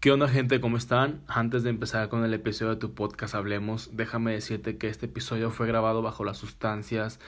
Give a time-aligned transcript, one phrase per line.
[0.00, 0.60] ¿Qué onda gente?
[0.60, 1.22] ¿Cómo están?
[1.26, 5.50] Antes de empezar con el episodio de tu podcast Hablemos, déjame decirte que este episodio
[5.50, 7.18] fue grabado bajo las sustancias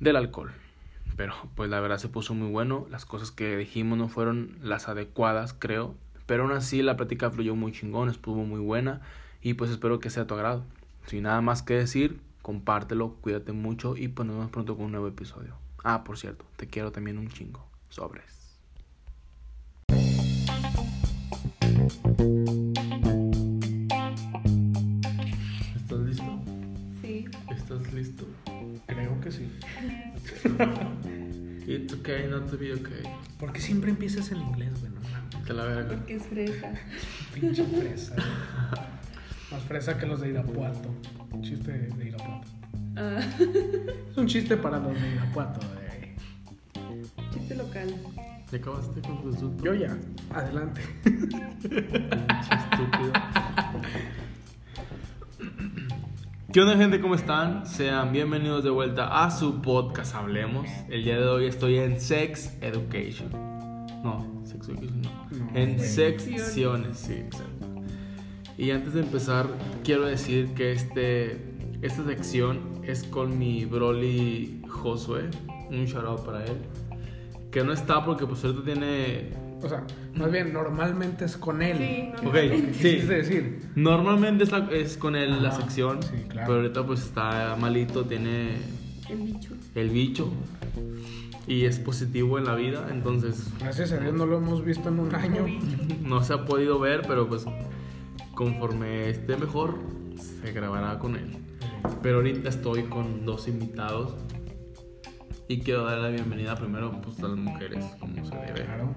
[0.00, 0.50] del alcohol.
[1.16, 4.88] Pero pues la verdad se puso muy bueno, las cosas que dijimos no fueron las
[4.88, 5.94] adecuadas, creo.
[6.26, 9.00] Pero aún así la plática fluyó muy chingón, estuvo muy buena
[9.40, 10.64] y pues espero que sea a tu agrado.
[11.06, 14.90] Sin nada más que decir, compártelo, cuídate mucho y pues nos vemos pronto con un
[14.90, 15.54] nuevo episodio.
[15.84, 17.64] Ah, por cierto, te quiero también un chingo.
[17.90, 18.41] Sobres.
[25.76, 26.40] ¿Estás listo?
[27.02, 27.24] Sí.
[27.50, 28.26] ¿Estás listo?
[28.86, 29.48] Creo que sí.
[31.66, 33.02] It's okay not to be okay.
[33.38, 34.92] ¿Por qué siempre empiezas en inglés, güey?
[34.92, 35.46] No mames.
[35.46, 35.96] Te la verga.
[35.96, 36.72] Porque es fresa.
[37.34, 38.14] Pinche fresa.
[38.14, 38.26] güey.
[39.52, 40.94] Más fresa que los de Irapuato.
[41.40, 42.48] Chiste de Irapuato.
[42.96, 43.20] Ah,
[44.10, 45.60] Es un chiste para los de Irapuato.
[45.68, 47.30] güey.
[47.32, 47.94] chiste local.
[48.52, 49.64] ¿Ya acabaste con tu insulto?
[49.64, 49.96] Yo ya.
[50.28, 50.82] Adelante.
[51.64, 53.12] Estúpido.
[56.52, 57.00] ¿Qué onda gente?
[57.00, 57.64] ¿Cómo están?
[57.64, 60.66] Sean bienvenidos de vuelta a su podcast Hablemos.
[60.90, 63.30] El día de hoy estoy en Sex Education.
[64.04, 65.28] No, Sex Education no.
[65.30, 67.68] No, en secciones, sí, exacto.
[68.58, 69.46] Y antes de empezar,
[69.82, 71.42] quiero decir que este,
[71.80, 75.30] esta sección es con mi Broly Josué.
[75.70, 76.58] Un shout out para él.
[77.52, 79.30] Que no está porque pues ahorita tiene
[79.62, 81.76] O sea, más bien, normalmente es con él.
[81.78, 82.82] Sí, no, Ok, ¿Qué sí.
[82.82, 83.60] quisiste decir?
[83.76, 86.46] Normalmente es, la- es con él la sección, sí, claro.
[86.48, 88.56] pero ahorita pues está malito, tiene
[89.08, 89.50] El bicho.
[89.74, 90.32] el bicho
[91.46, 94.98] y es positivo en la vida, entonces Gracias a Dios no lo hemos visto en
[95.00, 95.44] un año.
[96.02, 97.44] no se ha podido ver, pero pues
[98.34, 99.76] conforme esté mejor
[100.16, 101.36] se grabará con él.
[102.02, 104.14] Pero ahorita estoy con dos invitados
[105.52, 108.64] y quiero dar la bienvenida primero pues, a las mujeres, como se debe.
[108.64, 108.94] Claro.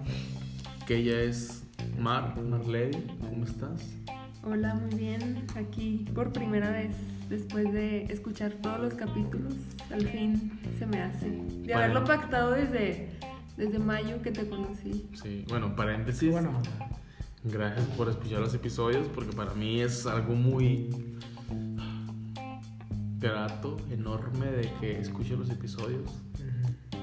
[0.87, 1.65] Que ella es
[1.99, 3.93] Mar, Marley, ¿cómo estás?
[4.41, 5.45] Hola, muy bien.
[5.57, 6.95] Aquí por primera vez,
[7.27, 9.53] después de escuchar todos los capítulos,
[9.91, 11.29] al fin se me hace.
[11.29, 13.09] De haberlo pactado desde,
[13.57, 15.09] desde mayo que te conocí.
[15.21, 16.31] Sí, bueno, paréntesis.
[16.31, 16.61] Bueno,
[17.43, 20.89] Gracias por escuchar los episodios porque para mí es algo muy
[23.19, 26.09] grato, enorme de que escuche los episodios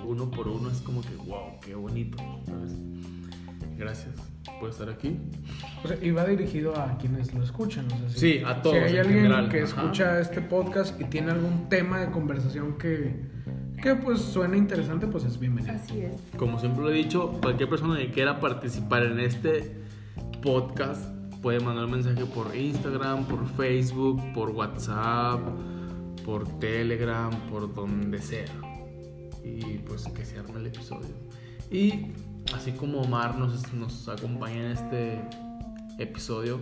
[0.07, 0.71] uno por uno.
[0.71, 2.19] Es como que, wow, qué bonito.
[2.47, 2.73] ¿sabes?
[3.77, 4.15] Gracias
[4.61, 5.17] por estar aquí.
[5.85, 7.87] o sea, y va dirigido a quienes lo escuchan.
[7.87, 9.67] O sea, si- Sí, a todos Si hay en alguien general, que ajá.
[9.83, 13.23] escucha este podcast y tiene algún tema de conversación que,
[13.83, 15.75] que pues suena interesante, pues es bienvenido.
[15.75, 16.15] Así es.
[16.37, 19.77] Como siempre lo he dicho, cualquier persona que quiera participar en este
[20.43, 25.41] podcast puede mandar un mensaje por Instagram, por Facebook, por WhatsApp,
[26.25, 28.45] por Telegram, por donde sea.
[29.44, 31.08] Y pues que se arme el episodio.
[31.70, 32.12] Y
[32.54, 35.20] así como Omar nos, nos acompaña en este
[35.98, 36.60] episodio,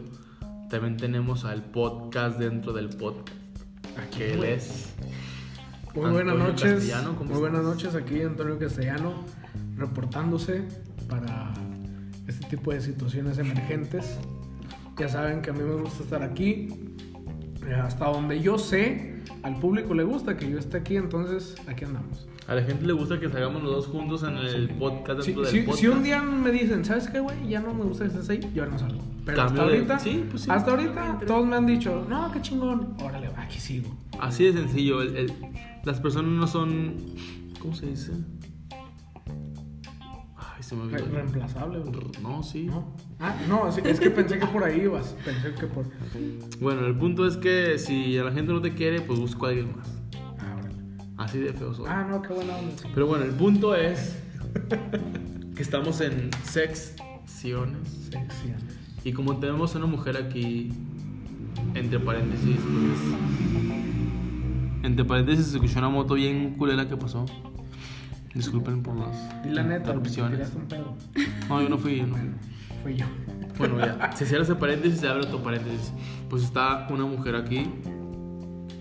[0.68, 3.28] también tenemos al podcast dentro del podcast.
[4.16, 4.94] Que él es.
[5.94, 6.72] Muy buenas Antonio noches.
[6.74, 7.74] Castellano, ¿cómo Muy buenas estás?
[7.74, 9.14] noches, aquí Antonio Castellano,
[9.76, 10.62] reportándose
[11.08, 11.52] para
[12.28, 14.16] este tipo de situaciones emergentes.
[14.98, 16.68] Ya saben que a mí me gusta estar aquí.
[17.66, 21.84] Eh, Hasta donde yo sé, al público le gusta que yo esté aquí, entonces aquí
[21.84, 22.28] andamos.
[22.50, 25.52] A la gente le gusta que salgamos los dos juntos en el podcast dentro del
[25.52, 25.78] si- podcast.
[25.80, 27.48] si un día me dicen, ¿sabes qué, güey?
[27.48, 29.00] Ya no me gusta que estés ahí, yo no salgo.
[29.24, 30.50] Pero hasta de- ahorita, sí, pues sí.
[30.50, 32.96] hasta ahorita todos me han dicho, no, qué chingón.
[33.00, 33.96] Órale, aquí sigo.
[34.18, 35.00] Así de sencillo.
[35.00, 35.32] el- el-
[35.84, 36.96] las personas no son.
[37.60, 38.12] ¿Cómo se dice?
[40.36, 41.16] Ay, se me Re- olvidó.
[41.18, 41.92] reemplazable, güey.
[42.20, 42.64] No, sí.
[42.64, 42.96] ¿No?
[43.20, 45.14] Ah, no, sí, es que pensé que por ahí ibas.
[45.24, 45.84] Pensé que por.
[46.60, 49.50] Bueno, el punto es que si a la gente no te quiere, pues busco a
[49.50, 49.99] alguien más.
[51.30, 51.86] Así de feo soy.
[51.88, 52.72] Ah, no, qué buena onda.
[52.92, 54.16] Pero bueno, el punto es
[55.54, 57.88] que estamos en secciones.
[58.10, 58.56] Sección.
[59.04, 60.72] Y como tenemos a una mujer aquí,
[61.74, 63.00] entre paréntesis, pues.
[64.82, 67.24] Entre paréntesis se escuchó una moto bien culera que pasó.
[68.34, 70.52] Disculpen por las Di la neta, interrupciones.
[70.56, 70.96] un pedo.
[71.48, 71.98] No, yo no fui.
[71.98, 72.14] yo no.
[72.14, 72.32] Bueno,
[72.82, 73.06] fui yo.
[73.56, 74.10] Bueno, ya.
[74.16, 75.92] Se cierra ese paréntesis, se abre otro paréntesis.
[76.28, 77.70] Pues está una mujer aquí,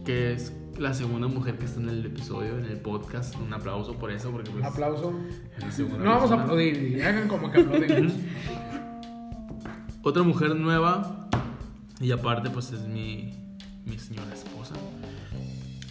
[0.03, 3.35] que es la segunda mujer que está en el episodio, en el podcast.
[3.35, 5.13] Un aplauso por eso, porque pues, aplauso.
[5.97, 8.13] No vamos a aplaudir, hagan como que aplaudimos.
[10.03, 11.29] Otra mujer nueva,
[11.99, 13.33] y aparte, pues es mi,
[13.85, 14.75] mi señora esposa.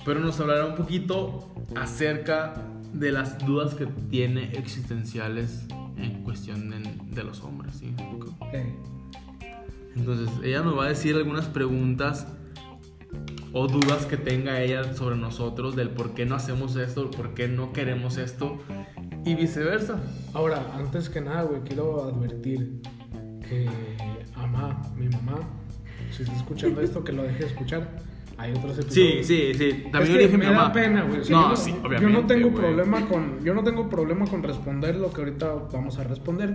[0.05, 2.55] Pero nos hablará un poquito acerca
[2.95, 5.67] de las dudas que tiene existenciales
[5.99, 6.79] en cuestión de,
[7.15, 7.77] de los hombres.
[7.77, 7.95] ¿sí?
[8.41, 8.55] Ok.
[9.95, 12.27] Entonces, ella nos va a decir algunas preguntas
[13.61, 17.49] o dudas que tenga ella sobre nosotros del por qué no hacemos esto, por qué
[17.49, 18.59] no queremos esto
[19.25, 20.01] y viceversa.
[20.33, 22.81] Ahora, antes que nada, güey, quiero advertir
[23.49, 23.69] que
[24.37, 25.41] mamá, mi mamá,
[26.13, 27.99] si está escuchando esto, que lo deje de escuchar.
[28.41, 29.27] Hay otros Sí, episodios.
[29.27, 29.83] sí, sí.
[29.91, 30.73] También es yo que dije a mi me da mamá.
[30.73, 31.21] pena, güey.
[31.29, 32.13] No, yo, sí, yo obviamente.
[32.21, 32.63] no tengo güey.
[32.63, 36.55] problema con, yo no tengo problema con responder lo que ahorita vamos a responder,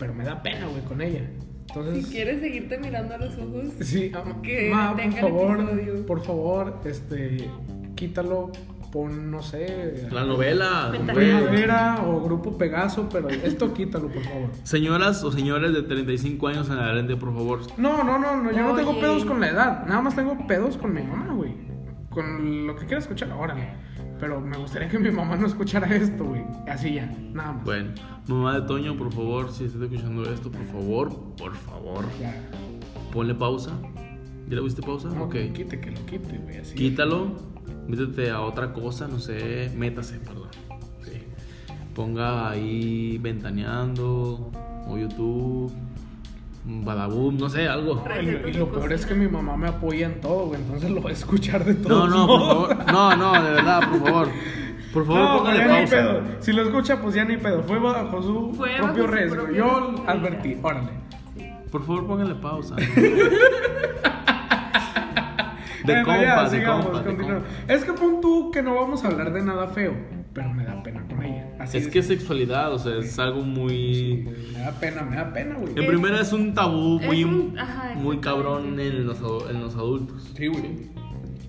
[0.00, 1.20] pero me da pena, güey, con ella.
[1.68, 4.12] Entonces, Si quieres seguirte mirando a los ojos, sí,
[4.42, 6.06] que ma, por favor, episodio.
[6.06, 7.48] por favor, este,
[7.94, 8.50] quítalo,
[8.92, 10.92] pon, no sé, La novela.
[11.14, 14.50] Primavera o Grupo Pegaso, pero esto quítalo, por favor.
[14.64, 17.60] Señoras o señores de 35 años en adelante, por favor.
[17.78, 20.76] No, no, no, no, yo no tengo pedos con la edad, nada más tengo pedos
[20.76, 21.54] con mi mamá, güey.
[22.10, 23.70] Con lo que quiera escuchar, órale.
[24.22, 26.44] Pero me gustaría que mi mamá no escuchara esto, güey.
[26.68, 27.64] Así ya, nada más.
[27.64, 27.90] Bueno,
[28.28, 32.32] mamá de Toño, por favor, si estás escuchando esto, por favor, por favor, Ya.
[33.12, 33.72] ponle pausa.
[34.48, 35.08] ¿Ya le pusiste pausa?
[35.08, 35.32] No, ok.
[35.32, 36.58] que lo quite, que lo quite, güey.
[36.58, 36.76] Así.
[36.76, 37.32] Quítalo,
[37.88, 40.50] métete a otra cosa, no sé, métase, perdón.
[41.00, 41.24] Sí.
[41.92, 44.52] Ponga ahí ventaneando
[44.86, 45.72] o YouTube,
[46.64, 48.04] Badaboom, no sé, algo.
[48.20, 50.60] Y lo, y lo peor es que mi mamá me apoya en todo, güey.
[50.60, 52.06] Entonces lo voy a escuchar de todo.
[52.06, 52.40] No, no, por
[52.76, 52.92] favor.
[52.92, 54.28] No, no, de verdad, por favor.
[54.92, 55.96] Por favor, No, póngale ya ni pausa.
[55.96, 56.22] pedo.
[56.40, 57.62] Si lo escucha, pues ya ni pedo.
[57.64, 59.50] Fue bajo su Fue propio bajo su riesgo.
[59.50, 60.90] Yo advertí, órale.
[61.72, 62.76] Por favor, póngale pausa.
[65.84, 67.42] De Bueno, compas, ya, de sigamos, de compas.
[67.66, 69.92] Es que pon tú que no vamos a hablar de nada feo,
[70.32, 71.44] pero me da pena con ella.
[71.62, 74.28] Así Es que es sexualidad, o sea, es algo muy.
[74.52, 75.72] Me da pena, me da pena, güey.
[75.76, 79.18] En primera es un tabú muy, un- ajá, muy cabrón en los,
[79.50, 80.30] en los adultos.
[80.36, 80.90] Sí, güey.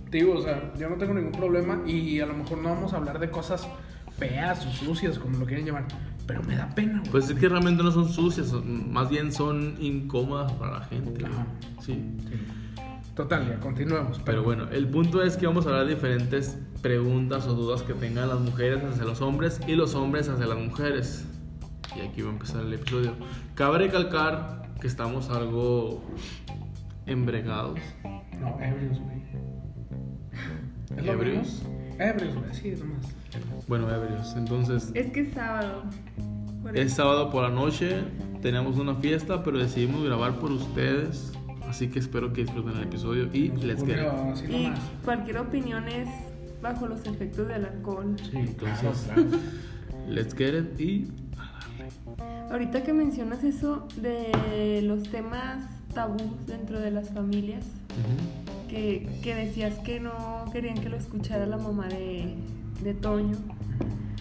[0.10, 2.94] Te digo, o sea, yo no tengo ningún problema y a lo mejor no vamos
[2.94, 3.68] a hablar de cosas
[4.20, 5.86] feas o sucias, como lo quieren llamar,
[6.28, 7.12] pero me da pena, güey.
[7.12, 11.26] Pues es que realmente no son sucias, más bien son incómodas para la gente.
[11.26, 11.48] Ajá.
[11.82, 11.94] Sí.
[12.30, 12.36] Sí.
[13.16, 14.20] Total, ya continuemos.
[14.26, 17.94] Pero bueno, el punto es que vamos a hablar de diferentes preguntas o dudas que
[17.94, 21.26] tengan las mujeres hacia los hombres y los hombres hacia las mujeres.
[21.96, 23.14] Y aquí va a empezar el episodio.
[23.54, 26.04] Cabe recalcar que estamos algo
[27.06, 27.80] embregados.
[28.40, 29.24] No, ebrios, güey.
[30.98, 31.64] ¿Es lo ¿Ebrios?
[32.00, 33.68] Ebrios, güey, sí, nomás.
[33.68, 34.34] Bueno, ebrios.
[34.36, 35.84] Entonces, Es que es sábado.
[36.74, 38.04] Es sábado por la noche,
[38.42, 41.32] tenemos una fiesta, pero decidimos grabar por ustedes.
[41.74, 44.06] Así que espero que disfruten el episodio y let's get it.
[44.06, 44.72] Ocurrió así Y
[45.04, 46.08] cualquier opinión es
[46.62, 48.16] bajo los efectos del alcohol.
[48.22, 49.44] Sí, Entonces- claro, claro.
[50.08, 51.08] Let's get it y
[52.52, 55.64] Ahorita que mencionas eso de los temas
[55.96, 58.70] tabús dentro de las familias, Ujú.
[58.70, 62.36] que, que decías que no querían que lo escuchara la mamá de,
[62.84, 63.36] de Toño.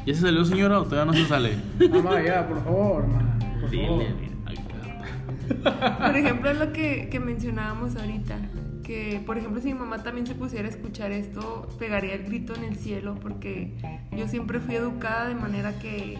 [0.06, 1.52] ¿Ya se salió señora o todavía no se sale?
[1.90, 3.70] Mamá, ya, por favor, ma, por favor.
[3.70, 4.31] Dile.
[6.06, 8.36] Por ejemplo, es lo que, que mencionábamos ahorita.
[8.82, 12.54] Que, por ejemplo, si mi mamá también se pusiera a escuchar esto, pegaría el grito
[12.54, 13.72] en el cielo, porque
[14.16, 16.18] yo siempre fui educada de manera que,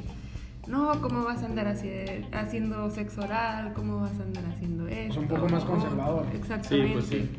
[0.69, 3.72] no, ¿cómo vas a andar haci- haciendo sexo oral?
[3.74, 5.20] ¿Cómo vas a andar haciendo esto?
[5.20, 6.24] un poco más conservador.
[6.34, 6.86] Exactamente.
[6.86, 7.30] Sí, pues sí.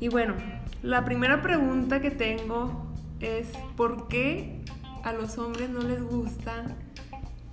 [0.00, 0.34] Y bueno,
[0.82, 2.86] la primera pregunta que tengo
[3.20, 4.60] es, ¿por qué
[5.04, 6.64] a los hombres no les gusta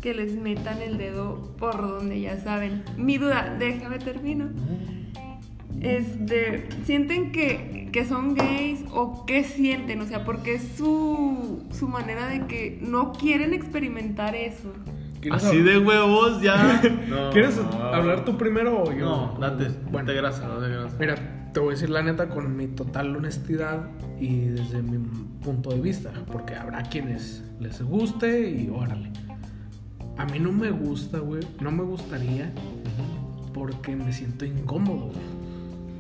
[0.02, 2.84] que les metan el dedo por donde ya saben?
[2.98, 4.50] Mi duda, déjame termino.
[5.82, 10.02] Este, ¿sienten que, que son gays o qué sienten?
[10.02, 14.74] O sea, porque es su, su manera de que no quieren experimentar eso.
[15.22, 16.82] ¿Quieres Así de huevos ya.
[17.10, 17.84] No, ¿Quieres no.
[17.84, 19.06] hablar tú primero o yo?
[19.06, 19.70] No, date.
[19.92, 20.08] Bueno.
[20.08, 20.96] Date grasa, date grasa.
[21.00, 23.88] Mira, te voy a decir la neta con mi total honestidad
[24.20, 24.98] y desde mi
[25.44, 29.12] punto de vista, porque habrá quienes les guste y órale.
[30.18, 32.52] A mí no me gusta, güey, no me gustaría
[33.54, 35.38] porque me siento incómodo, güey.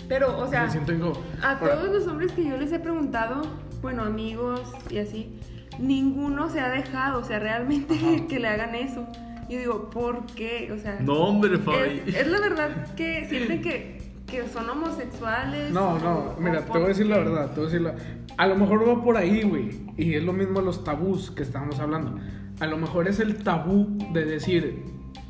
[0.07, 1.21] Pero, o sea, me siento incómodo.
[1.41, 3.41] a Ahora, todos los hombres que yo les he preguntado,
[3.81, 5.39] bueno, amigos y así,
[5.79, 9.05] ninguno se ha dejado, o sea, realmente que le hagan eso.
[9.49, 10.71] Yo digo, ¿por qué?
[10.73, 12.01] O sea, No, hombre, Fabi.
[12.07, 15.71] es, es la verdad que sienten que, que son homosexuales.
[15.71, 17.95] No, no, o mira, te voy a decir la verdad, te voy a decir la...
[18.37, 21.79] A lo mejor va por ahí, güey, y es lo mismo los tabús que estábamos
[21.79, 22.19] hablando.
[22.59, 24.83] A lo mejor es el tabú de decir,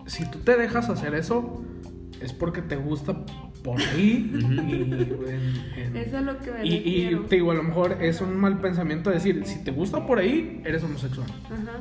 [0.06, 1.62] si tú te dejas hacer eso,
[2.22, 3.26] es porque te gusta
[3.64, 4.94] por ahí y en-
[5.76, 8.60] en- Eso es lo que me y, te digo, a lo mejor es un mal
[8.60, 11.28] pensamiento decir, si te gusta por ahí, eres homosexual.
[11.46, 11.80] Ajá.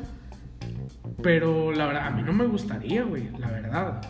[1.22, 4.00] Pero la verdad, a mí no me gustaría, güey, la verdad.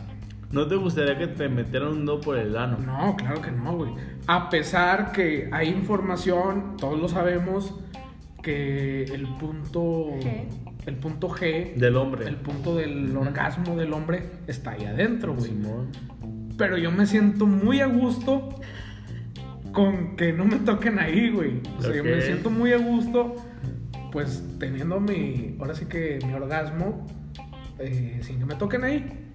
[0.51, 2.79] ¿No te gustaría que te metieran un dedo por el ano?
[2.79, 3.93] No, claro que no, güey.
[4.27, 7.75] A pesar que hay información, todos lo sabemos,
[8.43, 10.47] que el punto G.
[10.87, 12.27] el punto G, Del hombre.
[12.27, 15.51] el punto del orgasmo del hombre está ahí adentro, güey.
[15.51, 15.91] Simón.
[16.57, 18.49] Pero yo me siento muy a gusto
[19.73, 21.61] con que no me toquen ahí, güey.
[21.79, 23.35] O sea, yo me siento muy a gusto,
[24.13, 27.07] pues teniendo mi, ahora sí que mi orgasmo,
[27.79, 29.27] eh, sin que me toquen ahí.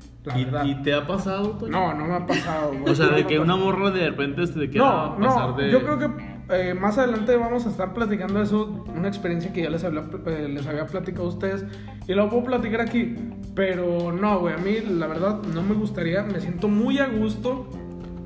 [0.63, 1.71] ¿Y, te ha pasado, Toño?
[1.71, 2.91] No, no me ha pasado, güey.
[2.91, 5.71] O sea, de que una morra de repente se te quiera No, pasar no, de...
[5.71, 9.69] yo creo que eh, más adelante vamos a estar platicando eso, una experiencia que ya
[9.69, 11.65] les había, eh, les había platicado a ustedes
[12.07, 13.15] y lo puedo platicar aquí,
[13.55, 17.69] pero no, güey, a mí la verdad no me gustaría, me siento muy a gusto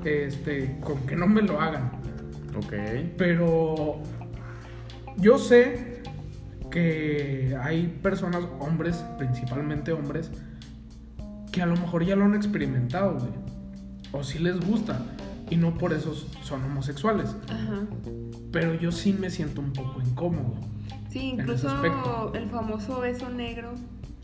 [0.04, 1.90] este, con que no me lo hagan,
[2.56, 2.74] Ok.
[3.16, 3.96] pero
[5.16, 6.02] yo sé
[6.70, 10.30] que hay personas, hombres, principalmente hombres,
[11.52, 13.30] que a lo mejor ya lo han experimentado, güey,
[14.12, 15.00] o si les gusta.
[15.50, 17.36] Y no por eso son homosexuales.
[17.48, 17.86] Ajá.
[18.52, 20.54] Pero yo sí me siento un poco incómodo.
[21.10, 23.72] Sí, En ese incluso el famoso beso negro.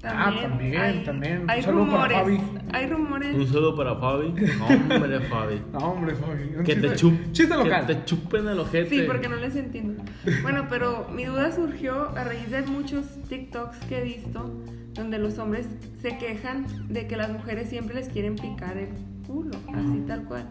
[0.04, 1.44] Ah, También también, hay, también.
[1.48, 2.18] Hay para rumores.
[2.18, 2.40] Fabi.
[2.72, 3.36] Hay rumores.
[3.36, 4.32] Un saludo para Fabi.
[4.32, 5.62] No, hombre, Fabi.
[5.72, 6.56] No, hombre, Fabi.
[6.58, 7.86] un Que te, chup, Chiste local.
[7.86, 8.90] que te chupen el ojete.
[8.90, 10.02] Sí, porque no les entiendo.
[10.42, 14.50] Bueno, pero mi duda surgió a raíz de muchos TikToks que he visto
[14.94, 15.68] donde los hombres
[16.02, 18.88] se quejan de que las mujeres siempre les quieren picar el
[19.26, 20.48] culo, así tal cual.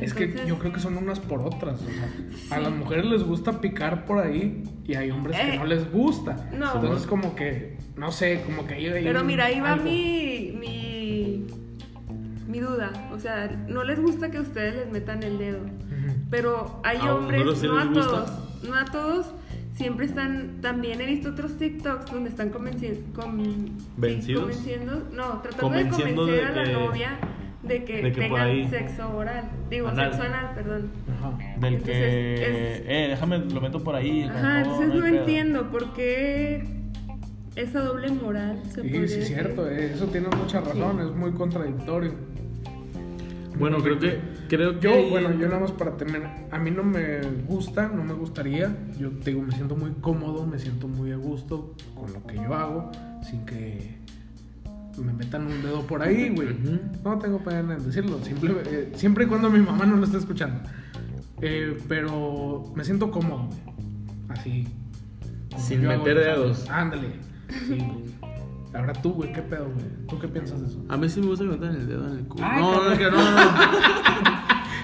[0.00, 1.80] Es que yo creo que son unas por otras.
[1.82, 5.58] o sea, A las mujeres les gusta picar por ahí y hay hombres que Eh,
[5.58, 6.48] no les gusta.
[6.56, 6.74] no.
[6.74, 9.84] Entonces, como que, no sé, como que ahí hay Pero un- mira, ahí va algo.
[9.84, 11.46] mi, mi,
[12.48, 12.92] mi duda.
[13.12, 15.60] O sea, no les gusta que ustedes les metan el dedo.
[16.30, 18.00] Pero hay A hombres, no a gusta.
[18.02, 18.30] todos,
[18.68, 19.34] no a todos,
[19.74, 26.26] siempre están, también he visto otros TikToks donde están convenci- con- convenciendo, no, tratando Convenciendo
[26.26, 27.18] de convencer de a la que- novia
[27.68, 30.10] de que, de que por tengan ahí- sexo oral, digo, Anal.
[30.10, 30.90] sexo anal, perdón.
[31.18, 31.38] Ajá.
[31.60, 32.34] Del Entonces, que...
[32.34, 34.22] es- Eh, déjame, lo meto por ahí.
[34.22, 36.64] Ajá, entonces no entiendo por qué
[37.56, 39.36] esa doble moral se Sí, podría sí, es decir.
[39.36, 39.68] cierto.
[39.70, 41.00] eh, Eso tiene mucha razón.
[41.00, 42.12] Es muy contradictorio.
[43.58, 44.18] Bueno, creo que...
[44.48, 44.88] Creo que...
[44.88, 48.74] Yo, bueno, yo nada más para terminar, a mí no me gusta, no me gustaría,
[48.98, 52.36] yo te digo, me siento muy cómodo, me siento muy a gusto con lo que
[52.36, 52.90] yo hago,
[53.28, 53.97] sin que
[54.98, 56.56] me metan un dedo por ahí, güey.
[57.04, 60.18] No tengo pena en decirlo, simple, eh, siempre y cuando mi mamá no lo esté
[60.18, 60.60] escuchando.
[61.40, 63.60] Eh, pero me siento cómodo, güey.
[64.28, 64.68] Así.
[65.56, 66.68] Sin meter dedos.
[66.68, 67.12] Ándale.
[67.66, 67.78] Sí.
[68.74, 70.06] Ahora tú, güey, ¿qué pedo, güey?
[70.08, 70.84] ¿Tú qué piensas de eso?
[70.88, 72.44] A mí sí me gusta que me metan el dedo en el culo.
[72.46, 73.50] Ay, no, no, es que no, no, no.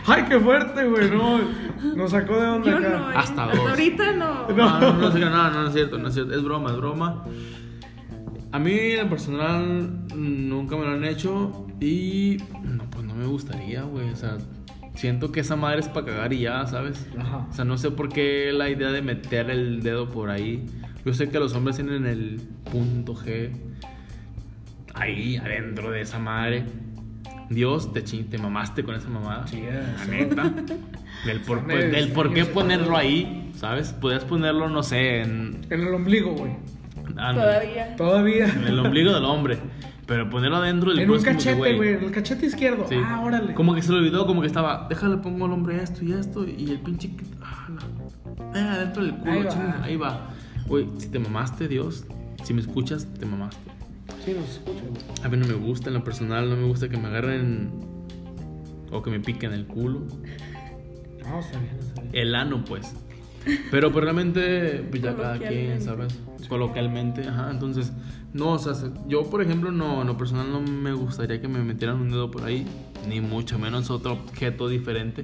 [0.06, 1.11] ¡Ay, qué fuerte, güey!
[1.11, 1.40] No,
[1.97, 2.88] nos sacó de onda Yo acá.
[2.88, 3.14] no, ¿eh?
[3.16, 3.59] Hasta dos.
[3.71, 4.49] ahorita no.
[4.49, 6.35] No, no, no, no, no, no es cierto, no es cierto.
[6.35, 7.25] Es broma, es broma.
[8.54, 13.82] A mí, en personal, nunca me lo han hecho y no, pues no me gustaría,
[13.82, 14.08] güey.
[14.11, 14.38] O sea,
[14.94, 17.04] siento que esa madre es para cagar y ya, ¿sabes?
[17.18, 17.49] Ajá.
[17.50, 20.64] O sea, no sé por qué la idea de meter el dedo por ahí.
[21.04, 23.50] Yo sé que los hombres tienen el punto G
[24.94, 26.64] ahí adentro de esa madre.
[27.50, 29.46] Dios, te, chi- te mamaste con esa mamada.
[29.49, 30.54] Sí, la neta.
[31.26, 33.92] Del por, pues, del por qué ponerlo ahí, ¿sabes?
[33.92, 36.52] Podrías ponerlo, no sé, en, En el ombligo, güey.
[37.16, 37.97] Ah, Todavía.
[37.97, 38.47] Todavía.
[38.47, 39.59] en el ombligo del hombre.
[40.06, 41.94] Pero ponerlo adentro del En un cachete, güey.
[41.94, 42.87] En el cachete izquierdo.
[42.88, 42.97] Sí.
[43.02, 43.54] Ah, órale.
[43.54, 46.47] Como que se le olvidó, como que estaba, déjale pongo al hombre esto y esto
[46.47, 47.11] y el pinche
[47.42, 49.80] ah, la- eh, adentro del culo, Ahí va.
[49.83, 50.28] ahí va.
[50.66, 52.04] Güey, si te mamaste, Dios,
[52.42, 53.71] si me escuchas, te mamaste.
[54.25, 55.02] Sí, nos escucha, güey.
[55.25, 57.71] A mí no me gusta en lo personal, no me gusta que me agarren
[58.92, 60.00] o que me piquen el culo,
[61.26, 62.11] No, está bien, está bien.
[62.14, 62.94] el ano, pues.
[63.70, 65.80] Pero pues realmente, pues ya cada quien.
[65.82, 66.18] ¿sabes?
[66.48, 67.50] Coloquialmente, ajá.
[67.50, 67.92] Entonces,
[68.32, 71.48] no, o sea, se- yo por ejemplo, no, en lo personal no me gustaría que
[71.48, 72.66] me metieran un dedo por ahí,
[73.08, 75.22] ni mucho menos otro objeto diferente.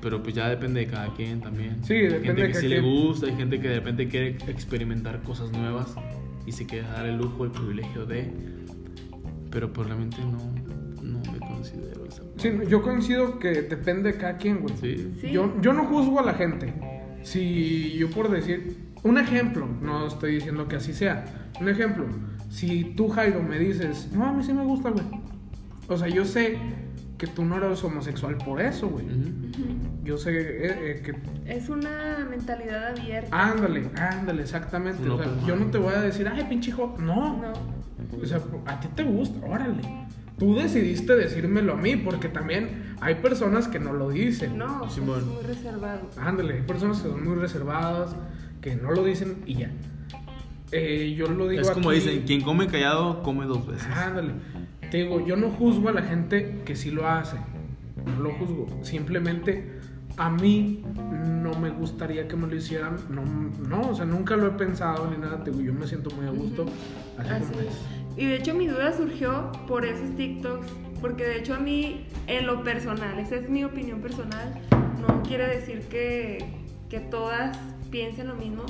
[0.00, 1.82] Pero pues ya depende de cada quien también.
[1.84, 5.22] Sí, hay depende gente que sí le gusta, hay gente que de repente quiere experimentar
[5.22, 5.92] cosas nuevas
[6.46, 8.32] y se quiere dar el lujo, el privilegio de.
[9.50, 10.38] Pero pues realmente no,
[11.24, 12.22] no me considero esa.
[12.36, 14.74] Sí, yo coincido que depende de cada quien, güey.
[14.76, 15.14] Sí.
[15.20, 15.30] Sí.
[15.30, 16.72] Yo, yo no juzgo a la gente.
[17.22, 21.24] Si yo por decir, un ejemplo, no estoy diciendo que así sea.
[21.60, 22.06] Un ejemplo,
[22.50, 25.04] si tú, Jairo, me dices, no, a mí sí me gusta, güey.
[25.88, 26.58] O sea, yo sé
[27.18, 29.06] que tú no eres homosexual por eso, güey.
[30.04, 33.28] Yo sé eh, eh, que Es una mentalidad abierta.
[33.32, 35.02] Ándale, ándale, exactamente.
[35.02, 35.64] No, o sea, pues, yo no.
[35.66, 36.96] no te voy a decir, ay, pinche hijo.
[36.98, 37.36] No.
[37.42, 37.52] No.
[38.22, 39.82] O sea, a ti te gusta, órale.
[40.38, 44.56] Tú decidiste decírmelo a mí, porque también hay personas que no lo dicen.
[44.56, 46.08] No, es muy reservado.
[46.20, 48.14] Ándale, hay personas que son muy reservadas,
[48.60, 49.70] que no lo dicen y ya.
[50.70, 53.86] Eh, yo lo digo Es como aquí- dicen, quien come callado come dos veces.
[53.88, 54.32] Ándale.
[54.90, 57.36] Te digo, yo no juzgo a la gente que sí lo hace.
[58.06, 58.66] No lo juzgo.
[58.82, 59.78] Simplemente
[60.16, 60.82] a mí
[61.42, 62.96] no me gustaría que me lo hicieran.
[63.10, 63.22] No,
[63.68, 65.42] no o sea, nunca lo he pensado ni nada.
[65.42, 66.66] Te digo, yo me siento muy a gusto.
[67.18, 67.66] Así, Así como es.
[68.18, 70.66] Y de hecho mi duda surgió por esos TikToks,
[71.00, 74.52] porque de hecho a mí, en lo personal, esa es mi opinión personal,
[75.06, 76.44] no quiere decir que,
[76.90, 77.56] que todas
[77.90, 78.64] piensen lo mismo,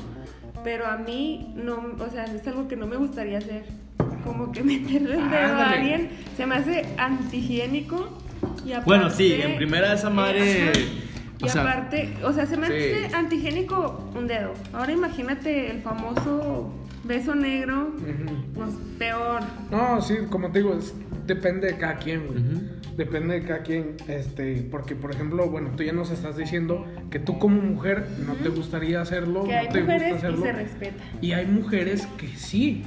[0.62, 3.64] pero a mí no, o sea, es algo que no me gustaría hacer.
[4.22, 8.18] como que meterle el dedo a alguien se me hace antihigiénico.
[8.66, 10.72] Y aparte, Bueno, sí, en primera esa madre.
[11.40, 13.14] O Y sea, aparte, o sea, se me hace sí.
[13.14, 14.52] antihigiénico un dedo.
[14.74, 16.70] Ahora imagínate el famoso
[17.04, 17.94] beso negro,
[18.54, 19.40] pues peor.
[19.70, 20.94] No, sí, como te digo, es-
[21.26, 22.38] depende de cada quien, güey.
[22.96, 27.20] Depende de cada quien, este, porque por ejemplo, bueno, tú ya nos estás diciendo que
[27.20, 30.42] tú como mujer no te gustaría hacerlo, Que no te mujeres gusta y hacerlo.
[30.44, 31.04] se respeta.
[31.20, 32.82] Y hay mujeres que sí.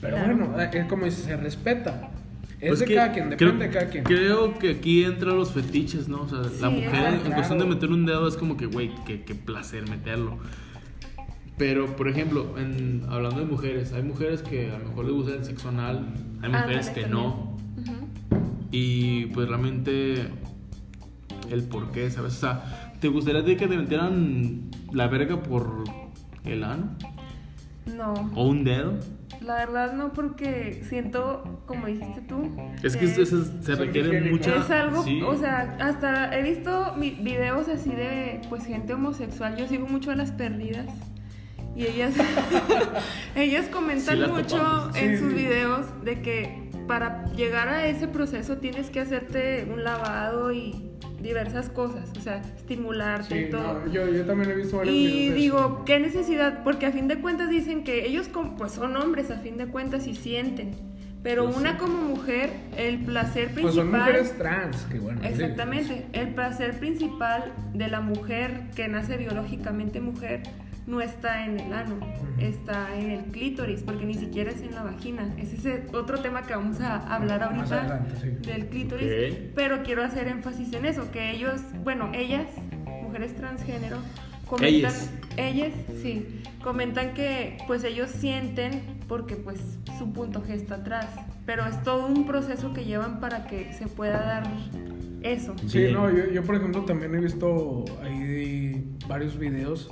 [0.00, 0.36] Pero Claro.
[0.36, 2.10] bueno, eh, es como dice, se respeta.
[2.60, 4.04] Es Pues de que cada quien, creo, depende de cada quien.
[4.04, 6.22] Creo que aquí entran los fetiches, ¿no?
[6.22, 7.26] O sea, la mujer exacto.
[7.26, 7.74] en cuestión de Claro.
[7.74, 10.38] meter un dedo es como que, güey, qué placer meterlo.
[11.56, 15.34] Pero, por ejemplo, en, hablando de mujeres, hay mujeres que a lo mejor les gusta
[15.34, 16.08] el sexo anal,
[16.42, 17.56] hay mujeres que no.
[18.72, 20.26] Y pues realmente
[21.50, 22.34] el por qué, ¿sabes?
[22.34, 25.84] O sea, ¿te gustaría que te metieran la verga por
[26.44, 26.90] el ano?
[27.96, 28.94] No, ¿O un dedo?
[29.40, 32.50] la verdad no, porque siento, como dijiste tú,
[32.82, 34.56] Es que eso, eso se requiere mucha...
[34.56, 35.20] Es algo, sí.
[35.20, 39.54] o sea, hasta he visto mi- videos así de pues gente homosexual.
[39.58, 40.86] Yo sigo mucho a las perdidas.
[41.76, 42.14] Y ellas,
[43.34, 44.96] ellas comentan Sí, mucho topamos.
[44.96, 45.34] en Sí, sus sí.
[45.38, 50.90] videos de que para llegar a ese proceso tienes que hacerte un lavado y
[51.20, 53.80] diversas cosas, o sea, estimularte Sí, y todo.
[53.86, 56.62] no, yo, yo también he visto varios Y digo, ¿qué necesidad?
[56.62, 59.66] Porque a fin de cuentas dicen que ellos com- pues son hombres a fin de
[59.66, 60.72] cuentas y sienten.
[61.22, 61.76] Pero Pues una sí.
[61.78, 63.62] como mujer, el placer principal...
[63.62, 65.20] Pues son mujeres trans, que bueno.
[65.22, 65.28] sí.
[65.28, 66.04] Exactamente.
[66.12, 70.42] El placer principal de la mujer que nace biológicamente mujer
[70.86, 71.96] no está en el ano,
[72.38, 75.34] está en el clítoris, porque ni siquiera es en la vagina.
[75.38, 78.50] Ese es el otro tema que vamos a hablar ahorita adelante, sí.
[78.50, 82.46] del clítoris, pero quiero hacer énfasis en eso, que ellos, bueno, ellas,
[83.02, 83.98] mujeres transgénero,
[84.46, 85.10] comentan, Ellas.
[85.36, 85.72] ellas,
[86.02, 89.60] sí, comentan que pues ellos sienten porque pues
[89.98, 91.06] su punto G está atrás,
[91.46, 94.44] pero es todo un proceso que llevan para que se pueda dar
[95.22, 95.54] eso.
[95.66, 95.94] Sí, Bien.
[95.94, 99.90] no, yo, yo por ejemplo también he visto ahí varios videos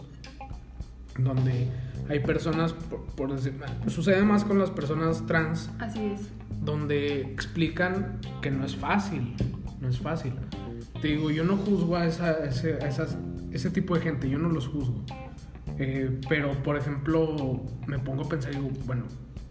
[1.18, 1.68] donde
[2.08, 3.54] hay personas, por, por decir,
[3.88, 6.20] sucede más con las personas trans, Así es.
[6.62, 9.34] donde explican que no es fácil,
[9.80, 10.32] no es fácil.
[11.00, 13.16] Te digo, yo no juzgo a, esa, ese, a esas,
[13.50, 15.04] ese tipo de gente, yo no los juzgo.
[15.78, 19.04] Eh, pero, por ejemplo, me pongo a pensar, digo, bueno,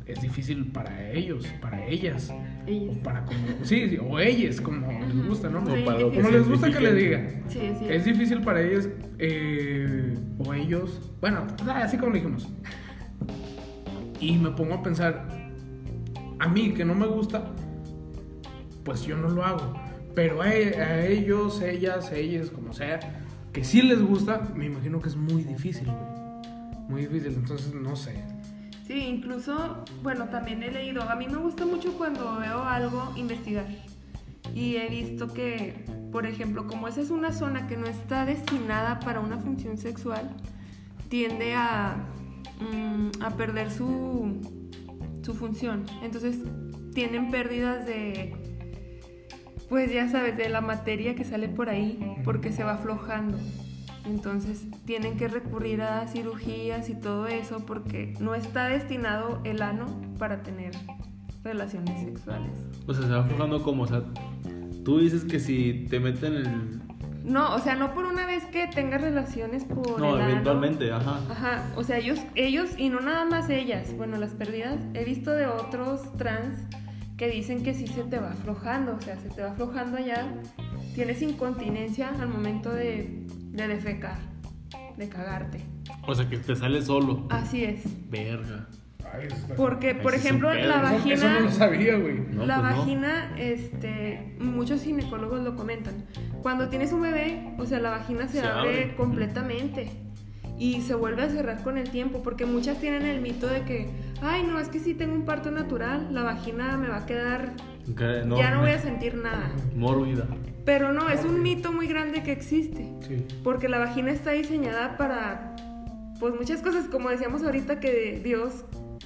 [0.06, 2.34] es difícil para ellos, para ellas,
[2.68, 2.98] Ellas.
[2.98, 5.66] o para como, sí, sí, o ellas, como les gusta, ¿no?
[5.66, 6.02] Sí, para.
[6.02, 7.44] Como les gusta que le digan.
[7.48, 7.86] Sí, sí.
[7.88, 12.48] Es difícil para ellos eh, o ellos, bueno, así como dijimos.
[14.20, 15.28] Y me pongo a pensar,
[16.40, 17.44] a mí que no me gusta,
[18.84, 19.74] pues yo no lo hago.
[20.14, 23.00] Pero a, a ellos, ellas, ellas, como sea,
[23.54, 26.22] que sí les gusta, me imagino que es muy difícil, güey.
[26.90, 28.14] Muy difícil, entonces no sé.
[28.92, 33.66] Sí, incluso, bueno, también he leído, a mí me gusta mucho cuando veo algo investigar.
[34.54, 39.00] Y he visto que, por ejemplo, como esa es una zona que no está destinada
[39.00, 40.36] para una función sexual,
[41.08, 42.06] tiende a,
[42.60, 44.42] mm, a perder su,
[45.22, 45.86] su función.
[46.04, 46.40] Entonces,
[46.94, 48.36] tienen pérdidas de,
[49.70, 53.38] pues ya sabes, de la materia que sale por ahí, porque se va aflojando.
[54.06, 59.86] Entonces tienen que recurrir a cirugías y todo eso porque no está destinado el ano
[60.18, 60.72] para tener
[61.44, 62.52] relaciones sexuales.
[62.88, 64.04] O sea, se va aflojando como, o sea,
[64.84, 66.82] tú dices que si te meten el...
[67.24, 70.32] No, o sea, no por una vez que tengas relaciones por No, el ano.
[70.32, 71.20] eventualmente, ajá.
[71.30, 75.32] Ajá, o sea, ellos, ellos y no nada más ellas, bueno, las perdidas, he visto
[75.32, 76.58] de otros trans
[77.18, 80.34] que dicen que sí se te va aflojando, o sea, se te va aflojando allá,
[80.96, 83.21] tienes incontinencia al momento de,
[83.52, 84.18] de defecar,
[84.98, 85.60] de cagarte.
[86.08, 87.28] O sea, que te sale solo.
[87.30, 87.82] Así es.
[88.10, 88.68] Verga.
[89.14, 91.14] Ay, eso está- Porque, por ejemplo, la Eso- vagina...
[91.16, 92.20] Eso no lo sabía, güey.
[92.32, 92.78] No, la pues no.
[92.80, 96.06] vagina, este, muchos ginecólogos lo comentan.
[96.42, 98.96] Cuando tienes un bebé, o sea, la vagina se, Se abre, abre.
[98.96, 99.92] completamente
[100.58, 103.90] y se vuelve a cerrar con el tiempo, porque muchas tienen el mito de que,
[104.22, 107.54] ay, no, es que si tengo un parto natural, la vagina me va a quedar,
[107.96, 109.52] Que ya no voy a sentir nada.
[109.76, 110.26] Mórbida.
[110.66, 113.26] Pero no, es un mito muy grande que existe, Sí.
[113.44, 115.56] porque la vagina está diseñada para,
[116.20, 118.64] pues muchas cosas, como decíamos ahorita, que Dios,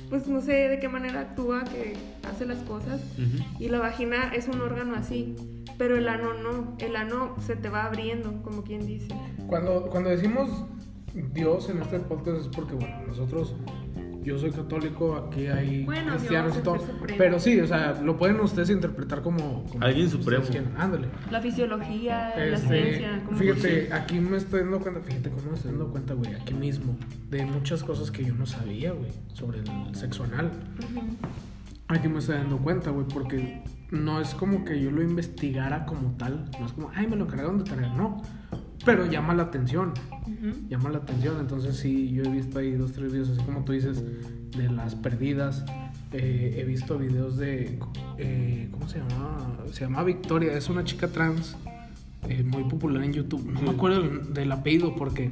[0.10, 1.94] pues no sé de qué manera actúa, que
[2.30, 3.02] hace las cosas.
[3.60, 5.36] Y la vagina es un órgano así,
[5.78, 6.76] pero el ano no.
[6.80, 9.08] El ano se te va abriendo, como quien dice.
[9.48, 10.50] Cuando, cuando decimos
[11.34, 13.56] Dios en este podcast es porque, bueno, nosotros,
[14.26, 16.80] yo soy católico, aquí hay Bueno, cristianos y todo.
[17.18, 19.64] Pero sí, o sea, lo pueden ustedes interpretar como...
[19.66, 20.44] como Alguien supremo.
[20.78, 21.08] Ándale.
[21.32, 25.56] La fisiología, la Este, ciencia, como fíjate, aquí me estoy dando cuenta, fíjate cómo me
[25.56, 26.98] estoy dando cuenta, güey, aquí mismo,
[27.30, 30.52] de muchas cosas que yo no sabía, güey, sobre el sexo anal.
[31.88, 33.62] Aquí me estoy dando cuenta, güey, porque
[33.92, 36.50] no es como que yo lo investigara como tal.
[36.60, 37.94] No es como, ay, me lo cargaron de tarea.
[37.94, 38.22] No.
[38.86, 39.94] Pero llama la atención.
[40.70, 41.38] Llama la atención.
[41.40, 44.04] Entonces, sí, yo he visto ahí dos, tres videos, así como tú dices,
[44.56, 45.66] de las perdidas.
[46.14, 47.80] Eh, he visto videos de.
[48.18, 49.58] eh, ¿Cómo se llama?
[49.72, 50.54] Se llama Victoria.
[50.54, 51.58] Es una chica trans
[52.30, 53.46] eh, muy popular en YouTube.
[53.46, 53.66] No Sí.
[53.66, 55.32] me acuerdo del, del apellido porque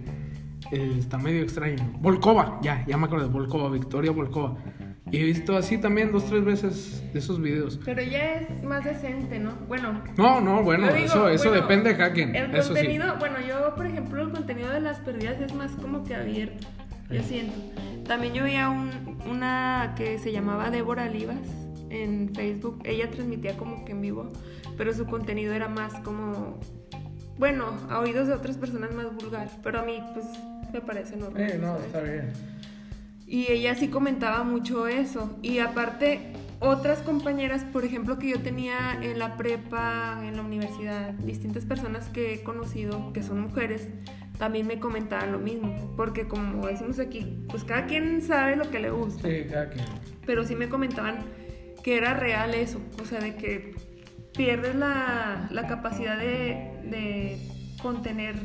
[0.72, 1.78] está medio extraño.
[2.02, 4.58] Volkova, ya, ya me acuerdo Volkova, Victoria Volkova.
[5.14, 7.80] Y he visto así también dos, tres veces esos videos.
[7.86, 9.52] Pero ya es más decente, ¿no?
[9.68, 10.02] Bueno.
[10.18, 12.36] No, no, bueno, digo, eso, eso bueno, depende de quien.
[12.36, 12.74] El Eso sí.
[12.74, 16.66] contenido, bueno, yo, por ejemplo, el contenido de las perdidas es más como que abierto.
[17.12, 17.28] Yo Sí.
[17.30, 17.54] siento.
[18.08, 21.38] También yo veía un- una que se llamaba Débora Olivas
[21.92, 22.82] en Facebook.
[22.84, 24.34] Ella transmitía como que en vivo,
[24.78, 26.60] pero su contenido era más como.
[27.38, 30.26] Bueno, a oídos de otras personas más vulgar, pero a mí, pues,
[30.74, 31.40] me parece normal.
[31.44, 31.86] Eh, no, ¿sabes?
[31.86, 32.53] está bien.
[33.34, 35.40] Y ella sí comentaba mucho eso.
[35.42, 41.14] Y aparte, otras compañeras, por ejemplo, que yo tenía en la prepa, en la universidad,
[41.14, 43.90] distintas personas que he conocido que son mujeres,
[44.38, 45.96] también me comentaban lo mismo.
[45.98, 49.28] Porque como decimos aquí, pues cada quien sabe lo que le gusta.
[49.28, 49.86] Sí, cada quien.
[50.28, 51.26] Pero sí me comentaban
[51.84, 52.80] que era real eso.
[53.02, 53.76] O sea, de que
[54.38, 57.40] pierdes la, la capacidad de, de
[57.82, 58.36] contener,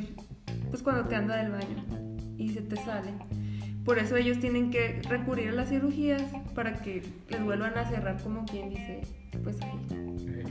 [0.71, 1.85] pues cuando te anda del baño
[2.39, 3.13] y se te sale.
[3.85, 6.23] Por eso ellos tienen que recurrir a las cirugías
[6.55, 9.01] para que les vuelvan a cerrar como quien dice,
[9.43, 10.45] pues ahí.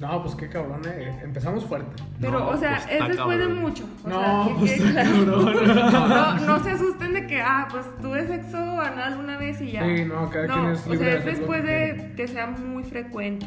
[0.00, 1.12] No, pues qué cabrón, eh.
[1.24, 2.00] Empezamos fuerte.
[2.20, 3.84] Pero, No, o sea, pues, es después de mucho.
[4.04, 5.44] O No, sea, que pues, quede está claro.
[5.44, 5.76] cabrón.
[6.46, 9.84] No, no se asusten de que, ah, pues tuve sexo anal una vez y ya.
[9.84, 12.46] Sí, no, cada quien es o libre sea, de es después que de que sea
[12.46, 13.46] muy frecuente.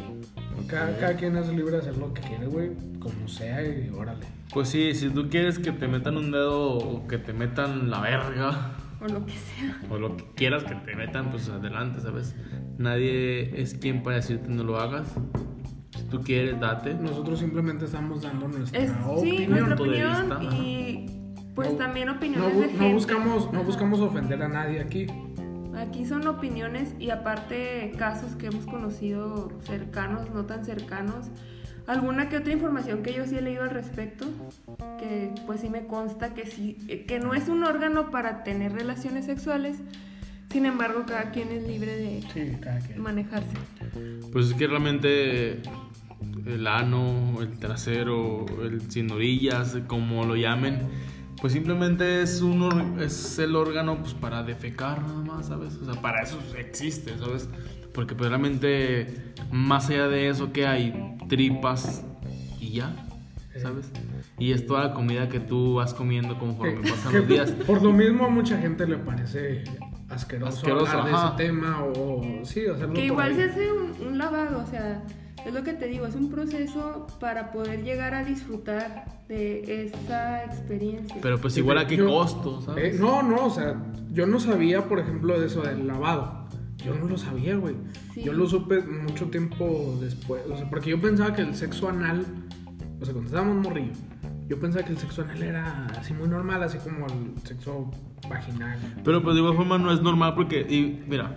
[0.68, 2.72] Cada, cada quien es libre de hacer lo que quiere, güey.
[3.00, 4.26] Como sea y órale.
[4.54, 8.02] Pues sí, si tú quieres que te metan un dedo o que te metan la
[8.02, 9.80] verga O lo que sea.
[9.90, 12.36] o lo que quieras que te metan, pues adelante, ¿sabes?
[12.78, 15.14] Nadie es quien para decirte no lo hagas.
[15.96, 16.94] Si tú quieres, date.
[16.94, 19.50] Nosotros simplemente estamos dando nuestra Es, sí, opinión.
[19.52, 21.06] nuestra punto de opinión vista, y
[21.56, 22.94] pues No- también No, opiniones bu- de no gente.
[22.94, 25.08] buscamos, no buscamos ofender a nadie aquí.
[25.82, 31.28] Aquí son opiniones y aparte casos que hemos conocido cercanos, no tan cercanos.
[31.88, 34.26] Alguna que otra información que yo sí he leído al respecto,
[35.00, 36.74] que pues sí me consta que sí,
[37.08, 39.78] que no es un órgano para tener relaciones sexuales.
[40.52, 43.02] Sin embargo, cada quien es libre de Sí, cada quien.
[43.02, 43.56] manejarse.
[44.32, 45.62] Pues es que realmente
[46.46, 50.80] el ano, el trasero, el sin orillas, como lo llamen,
[51.42, 55.76] pues simplemente es un or- es el órgano pues para defecar nada más, ¿sabes?
[55.82, 57.50] O sea, para eso existe, ¿sabes?
[57.94, 62.06] Porque pues realmente más allá de eso que hay tripas
[62.60, 62.94] y ya,
[63.62, 63.92] ¿sabes?
[64.38, 67.52] Y es toda la comida que tú vas comiendo conforme Que- pasan que los días.
[67.52, 69.64] Por lo mismo a mucha gente le parece
[70.10, 71.28] asqueroso, Asqueroso, hablar de ajá.
[71.36, 75.04] ese tema o sí, hacerlo Que por igual se hace un, un lavado, o sea,
[75.46, 80.44] es lo que te digo, es un proceso para poder llegar a disfrutar de esa
[80.46, 81.16] experiencia.
[81.22, 82.96] Pero pues igual a qué Yo- costo, ¿sabes?
[82.96, 83.76] Eh, no, no, o sea,
[84.12, 86.42] yo no sabía, por ejemplo, de eso del lavado.
[86.84, 87.76] Yo no lo sabía, güey.
[88.14, 88.24] Sí.
[88.24, 90.42] Yo lo supe mucho tiempo después.
[90.52, 92.26] O sea, porque yo pensaba que el sexo anal,
[93.00, 93.94] o sea, cuando estábamos morrillo,
[94.48, 97.92] yo pensaba que el sexo anal era así muy normal, así como el sexo
[98.28, 98.80] vaginal.
[99.04, 101.36] Pero pues de igual forma no es normal porque, y, mira,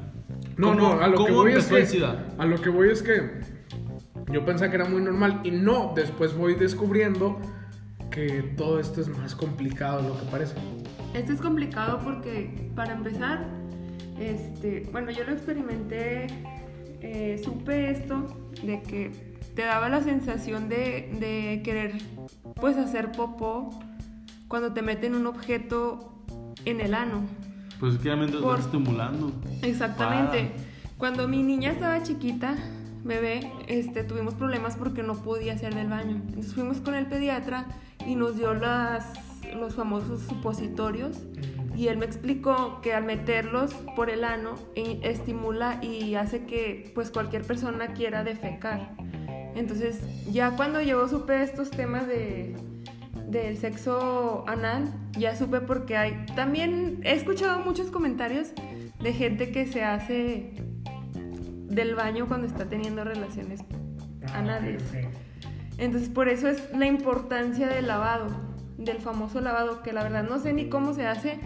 [0.57, 2.05] No, ¿cómo- no, a lo que voy es que.
[2.39, 3.54] A lo que voy es que.
[4.33, 7.39] Yo pensaba que era muy normal y no, después voy descubriendo
[8.11, 10.55] que todo esto es más complicado de lo que parece.
[11.15, 13.47] Esto es complicado porque, para empezar,
[14.19, 16.27] este, bueno, yo lo experimenté,
[17.01, 21.93] eh, supe esto de que te daba la sensación de, de querer,
[22.55, 23.71] pues, hacer popó
[24.49, 26.25] cuando te meten un objeto
[26.65, 27.23] en el ano.
[27.79, 29.33] Pues que realmente Por- estás estimulando.
[29.63, 30.53] Exactamente.
[30.55, 30.65] Para.
[30.99, 32.55] Cuando mi niña estaba chiquita,
[33.05, 36.23] bebé, este, tuvimos problemas porque no podía hacer del baño.
[36.27, 37.67] Entonces fuimos con el pediatra
[38.07, 39.13] y nos dio las,
[39.55, 41.19] los famosos supositorios.
[41.77, 46.93] Y él me explicó que al meterlos por el ano e- estimula y hace que
[46.95, 48.95] pues cualquier persona quiera defecar.
[49.55, 50.01] Entonces
[50.33, 52.55] ya cuando yo supe estos temas de,
[53.29, 56.27] del sexo anal, ya supe porque hay...
[56.37, 58.53] También he escuchado muchos comentarios
[59.01, 60.53] de gente que se hace
[61.69, 63.61] del baño cuando está teniendo relaciones
[64.33, 64.83] Ah, anales.
[65.79, 68.27] Entonces por eso es la importancia del lavado,
[68.79, 71.39] del famoso lavado, que la verdad no sé ni cómo se hace.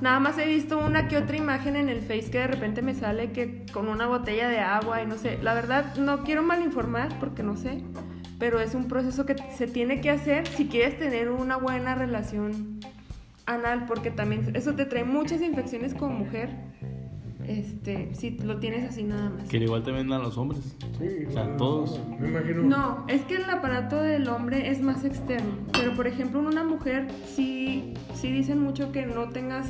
[0.00, 2.94] Nada más he visto una que otra imagen en el Face que de repente me
[2.94, 5.38] sale que con una botella de agua y no sé.
[5.42, 7.82] La verdad no quiero malinformar porque no sé,
[8.38, 12.80] pero es un proceso que se tiene que hacer si quieres tener una buena relación
[13.44, 16.48] anal, porque también eso te trae muchas infecciones como mujer.
[17.58, 19.48] Este, si lo tienes así nada más.
[19.48, 20.76] Que igual te vendan los hombres.
[20.98, 22.00] Sí, O sea, no, todos.
[22.20, 22.62] Me imagino.
[22.62, 25.50] No, es que el aparato del hombre es más externo.
[25.72, 29.66] Pero por ejemplo, en una mujer sí, sí dicen mucho que no tengas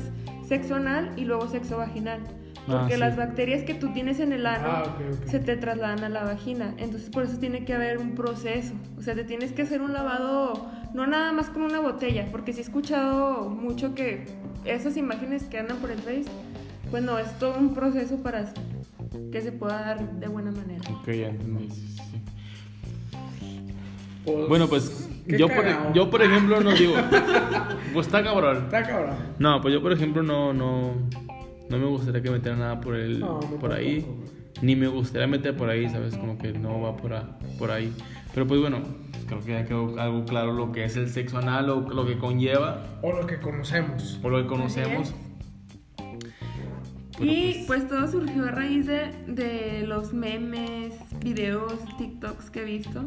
[0.47, 2.19] sexo anal y luego sexo vaginal.
[2.67, 2.99] Ah, Porque sí.
[2.99, 4.83] las bacterias que tú tienes en el ano Ah,
[5.25, 6.75] se te trasladan a la vagina.
[6.77, 8.73] Entonces por eso tiene que haber un proceso.
[8.99, 12.27] O sea, te tienes que hacer un lavado, no nada más con una botella.
[12.31, 14.25] Porque sí he escuchado mucho que
[14.65, 16.25] esas imágenes que andan por el Face,
[16.91, 18.53] pues no, es todo un proceso para
[19.31, 20.81] que se pueda dar de buena manera.
[20.93, 21.69] Ok, ya entendí.
[21.69, 22.21] sí, sí, sí.
[24.25, 26.93] Pues, Bueno, pues yo por, yo por ejemplo no digo.
[27.93, 28.57] Pues está cabrón.
[28.65, 29.15] Está cabrón.
[29.37, 30.93] No, pues yo por ejemplo no, no,
[31.69, 34.05] no me gustaría que metiera nada por el, No, no por ahí.
[34.61, 36.15] Ni me gustaría meter por ahí, ¿sabes?
[36.15, 37.91] Como que no va por, a- por ahí.
[38.33, 38.79] Pero pues bueno,
[39.27, 42.17] creo que ya quedó algo claro lo que es el sexo anal o lo que
[42.17, 44.19] conlleva O lo que conocemos.
[44.23, 45.13] o lo que conocemos.
[47.17, 52.65] Bueno, Y pues todo surgió a raíz de, de los memes, videos, TikToks que he
[52.65, 53.05] visto.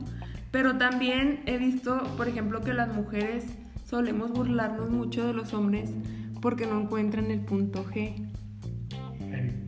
[0.51, 3.45] Pero también he visto, por ejemplo, que las mujeres
[3.85, 5.91] solemos burlarnos mucho de los hombres
[6.41, 8.15] porque no encuentran el punto G.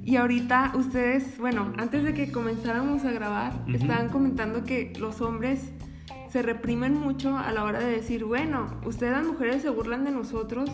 [0.04, 5.72] Y ahorita ustedes, bueno, antes de que comenzáramos a grabar, estaban comentando que los hombres
[6.30, 10.12] se reprimen mucho a la hora de decir, bueno, ustedes las mujeres se burlan de
[10.12, 10.70] nosotros,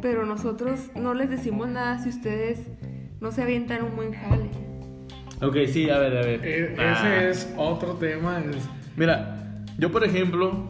[0.00, 2.60] pero nosotros no les decimos nada si ustedes
[3.20, 4.50] no se avientan un buen jale.
[5.40, 6.40] Ok, sí, a ver, a ver.
[6.44, 6.92] eh, Ah.
[6.92, 8.38] Ese es otro tema.
[8.40, 8.56] Es...
[8.96, 10.68] Mira, yo por ejemplo,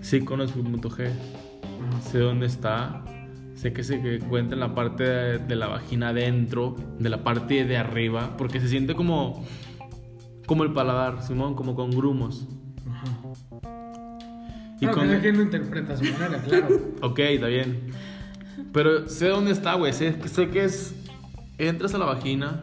[0.00, 1.08] sí conozco el punto G.
[2.10, 3.04] Sé dónde está.
[3.54, 7.64] Sé que se encuentra en la parte de, de la vagina adentro, de la parte
[7.64, 9.44] de arriba, porque se siente como
[10.46, 12.48] como el paladar, Simón, como con grumos.
[14.80, 16.68] Y Y con- cada quien lo interpreta a su manera, claro.
[17.02, 17.90] Ok, está bien.
[18.72, 19.92] Pero sé dónde está, güey.
[19.92, 20.94] Sé, sé que es.
[21.58, 22.62] Entras a la vagina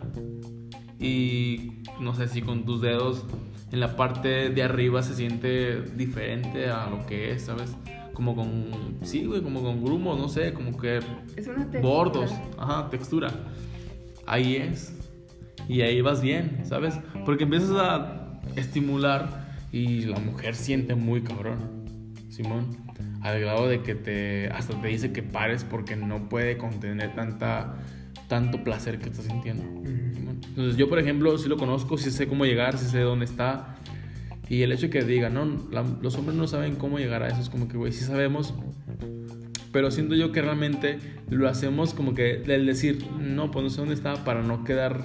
[0.99, 3.25] y no sé si con tus dedos
[3.71, 7.75] en la parte de arriba se siente diferente a lo que es, ¿sabes?
[8.13, 8.97] Como con.
[9.04, 10.99] Sí, güey, como con grumos, no sé, como que.
[11.36, 11.82] Es una textura.
[11.82, 13.32] Bordos, ajá, textura.
[14.25, 14.95] Ahí es.
[15.67, 16.99] Y ahí vas bien, ¿sabes?
[17.25, 21.60] Porque empiezas a estimular y la mujer siente muy cabrón,
[22.30, 22.65] Simón.
[23.21, 27.75] Al grado de que te hasta te dice que pares porque no puede contener tanta
[28.29, 29.63] tanto placer que estás sintiendo.
[30.49, 33.75] Entonces yo, por ejemplo, sí lo conozco, sí sé cómo llegar, sí sé dónde está.
[34.47, 37.27] Y el hecho de que diga, no, la- los hombres no saben cómo llegar a
[37.27, 38.53] eso, es como que, güey, sí sabemos,
[39.71, 40.97] pero siento yo que realmente
[41.29, 45.03] lo hacemos como que el decir, no, pues no sé dónde está, para no quedar,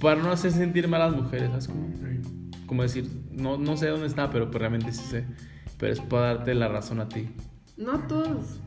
[0.00, 1.66] para no hacer sentir mal a las mujeres, ¿sabes?
[1.68, 1.90] Como,
[2.66, 5.24] como decir, no, no sé dónde está, pero pues realmente sí sé,
[5.78, 7.28] pero es para darte la razón a ti.
[7.76, 8.60] No todos.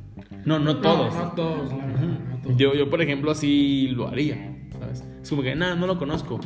[0.45, 1.13] No, no todos.
[1.13, 2.57] No, no todos, la verdad, no todos.
[2.57, 5.03] Yo, yo, por ejemplo, así lo haría, ¿sabes?
[5.21, 6.39] Es como que, nada, no lo conozco.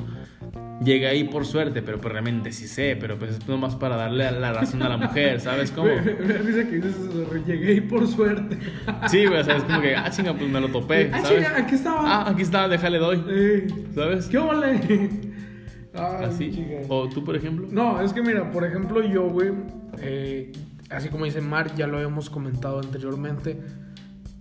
[0.84, 4.30] Llegué ahí por suerte, pero pues realmente sí sé, pero pues es nomás para darle
[4.32, 5.90] la razón a la mujer, ¿sabes cómo?
[5.96, 8.60] Risa que dices eso, llegué y por suerte.
[9.08, 11.58] Sí, güey, o sea, es como que, ah, chinga, pues me lo topé, ah, chinga,
[11.58, 12.02] aquí estaba.
[12.06, 14.28] Ah, aquí está, déjale doy, Eh, ¿sabes?
[14.28, 14.80] ¿Qué ole?
[15.96, 16.52] Ay, Así.
[16.52, 16.76] chica.
[16.90, 17.68] O tú, por ejemplo.
[17.72, 19.50] No, es que mira, por ejemplo, yo, güey,
[20.00, 20.52] eh,
[20.90, 23.62] así como dice Mar, ya lo habíamos comentado anteriormente,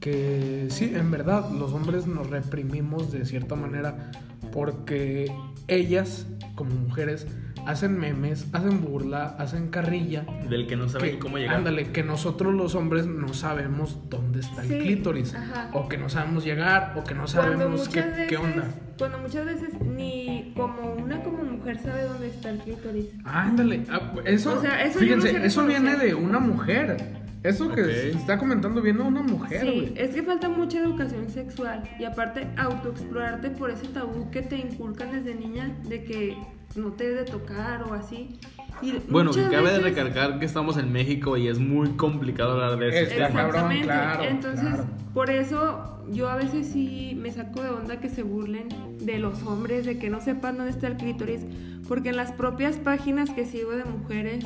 [0.00, 4.10] que sí, en verdad, los hombres nos reprimimos de cierta manera
[4.52, 5.32] porque
[5.68, 7.26] ellas, como mujeres,
[7.66, 10.24] hacen memes, hacen burla, hacen carrilla.
[10.48, 11.56] Del que no sabe que- cómo llegar.
[11.56, 15.34] Ándale, que nosotros los hombres no sabemos dónde está Sí, el clítoris.
[15.34, 15.70] ajá.
[15.72, 18.64] O que no sabemos llegar, o que no sabemos qué, veces, qué onda.
[18.98, 23.06] cuando muchas veces ni como una como mujer sabe dónde está el clítoris.
[23.24, 26.96] Ándale, ah, eso, O sea, eso yo fíjense, no sé eso viene de una mujer.
[27.42, 29.92] Eso que se está comentando viene de una mujer, Sí, güey.
[29.96, 35.12] es que falta mucha educación sexual y aparte autoexplorarte por ese tabú que te inculcan
[35.12, 36.36] desde niña de que
[36.76, 38.38] no te de tocar o así.
[38.82, 42.52] Y Bueno, que cabe de veces- recalcar que estamos en México y es muy complicado
[42.52, 43.10] hablar de eso.
[43.16, 43.84] Cabrón, Exactamente.
[43.84, 44.84] claro, Entonces, claro.
[45.14, 48.68] por eso yo a veces sí me saco de onda que se burlen
[49.00, 51.40] de los hombres, de que no sepan dónde está el clítoris,
[51.88, 54.44] porque en las propias páginas que sigo de mujeres,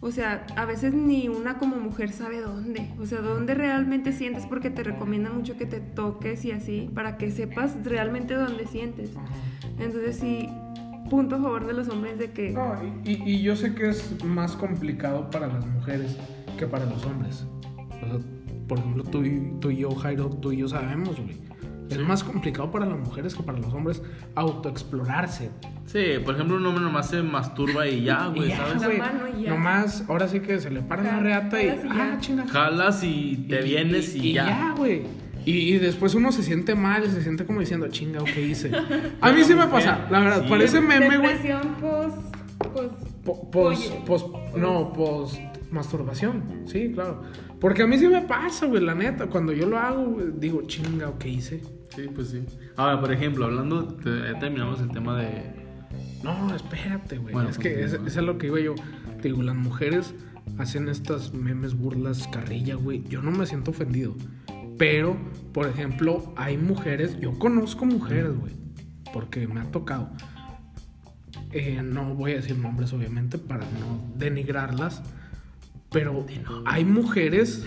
[0.00, 4.46] o sea, a veces ni una como mujer sabe dónde, o sea, dónde realmente sientes,
[4.46, 9.10] porque te recomiendan mucho que te toques y así, para que sepas realmente dónde sientes.
[9.78, 10.48] Entonces, sí,
[11.08, 12.50] punto a favor de los hombres de que...
[12.50, 16.16] No, y, y- y yo sé que es más complicado para las mujeres
[16.58, 17.46] que para los hombres.
[18.02, 18.18] O sea,
[18.68, 21.36] por ejemplo, tú y, tú y yo, Jairo, tú y yo sabemos, güey.
[21.90, 24.02] Es más complicado para las mujeres que para los hombres
[24.34, 25.50] autoexplorarse.
[25.86, 28.80] Sí, por ejemplo, un hombre nomás se masturba y ya, Y güey, ya, ¿sabes?
[28.82, 28.98] La güey.
[28.98, 29.50] mano y ya.
[29.50, 31.66] Nomás, ahora sí que se le para la reata y.
[31.66, 32.12] y ya.
[32.14, 32.46] Ah, chinga.
[32.46, 34.74] Jalas y te vienes y, ya.
[34.76, 35.04] güey.
[35.50, 38.70] Y, y después uno se siente mal, se siente como diciendo, chinga, ¿qué hice?
[39.20, 40.48] A mí sí me pasa, la verdad, Sí.
[40.50, 41.32] parece meme, güey.
[41.34, 42.16] Depresión post.
[42.58, 42.92] post
[43.24, 44.04] Po- Pos, pollo.
[44.04, 45.38] pos, no, pos
[45.70, 47.22] masturbación, sí, claro.
[47.60, 49.26] Porque a mí sí me pasa, güey, la neta.
[49.26, 51.60] Cuando yo lo hago, digo, chinga, ¿qué hice?
[51.94, 52.42] Sí, pues sí.
[52.76, 55.52] Ahora, por ejemplo, hablando, te- ya terminamos el tema de...
[56.22, 57.32] No, espérate, güey.
[57.34, 58.06] Bueno, es que continúa.
[58.08, 58.74] es, lo que iba yo.
[59.22, 60.14] Te digo, las mujeres
[60.58, 63.02] hacen estas memes, burlas, carrilla, güey.
[63.08, 64.14] Yo no me siento ofendido.
[64.78, 65.16] Pero,
[65.52, 68.52] por ejemplo, hay mujeres, yo conozco mujeres, güey.
[69.12, 70.10] Porque me ha tocado.
[71.50, 75.02] Eh, no voy a decir nombres, obviamente, para no denigrarlas.
[75.90, 76.26] Pero
[76.64, 77.64] hay mujeres.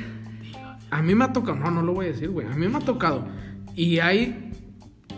[0.90, 1.58] A mí me ha tocado.
[1.58, 2.48] No, no lo voy a decir, güey.
[2.48, 3.28] A mí me ha tocado.
[3.76, 4.52] Y hay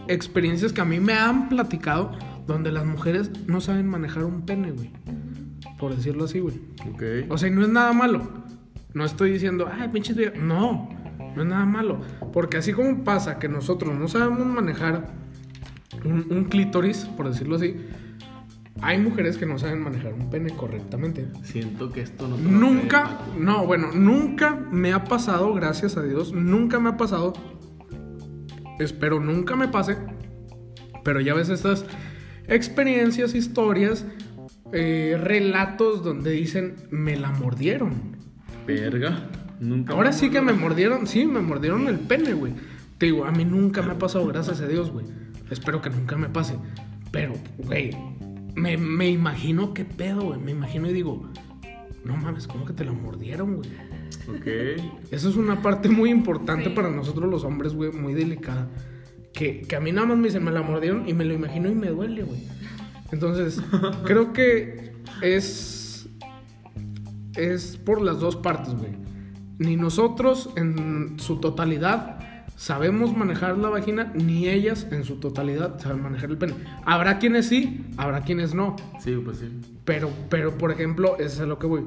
[0.08, 2.12] experiencias que a mí me han platicado
[2.48, 4.92] donde las mujeres no saben manejar un pene, güey.
[5.78, 6.60] Por decirlo así, güey.
[6.92, 7.30] Ok.
[7.30, 8.44] O sea, y no es nada malo.
[8.94, 10.42] No estoy diciendo, ay, pinches viejas".
[10.42, 10.90] No,
[11.36, 12.02] no es nada malo.
[12.32, 15.08] Porque así como pasa que nosotros no sabemos manejar
[16.06, 17.76] un, un clítoris, por decirlo así,
[18.82, 21.28] hay mujeres que no saben manejar un pene correctamente.
[21.44, 26.80] Siento que esto no Nunca, no, bueno, nunca me ha pasado, gracias a Dios, nunca
[26.80, 27.34] me ha pasado.
[28.80, 29.98] Espero nunca me pase.
[31.04, 31.86] Pero ya ves estas
[32.48, 34.06] experiencias, historias,
[34.74, 38.18] eh, relatos donde dicen, me la mordieron.
[38.66, 39.30] Verga.
[39.60, 42.54] Nunca Ahora sí que me mordieron, sí, me mordieron el pene, güey.
[42.98, 45.06] Te digo, a mí nunca me ha pasado, gracias a Dios, güey.
[45.50, 46.56] Espero que nunca me pase.
[47.12, 47.92] Pero, güey,
[48.56, 50.40] me, me imagino qué pedo, güey.
[50.40, 51.30] Me imagino y digo,
[52.04, 53.70] no mames, ¿cómo que te la mordieron, güey?
[54.30, 54.48] Ok.
[55.12, 56.76] Eso es una parte muy importante Sí.
[56.76, 58.68] para nosotros los hombres, güey, muy delicada.
[59.34, 61.70] Que, que a mí nada más me dicen, me la mordieron y me lo imagino
[61.70, 62.42] y me duele, güey.
[63.12, 63.62] Entonces,
[64.06, 66.08] creo que es.
[67.36, 68.92] Es por las dos partes, güey.
[69.64, 72.20] Ni nosotros en su totalidad
[72.58, 76.56] sabemos manejar la vagina, ni ellas en su totalidad saben manejar el pene.
[76.86, 78.76] Habrá quienes sí, habrá quienes no.
[79.00, 79.48] Sí, pues sí.
[79.86, 81.86] Pero, pero, por ejemplo, eso es a lo que voy.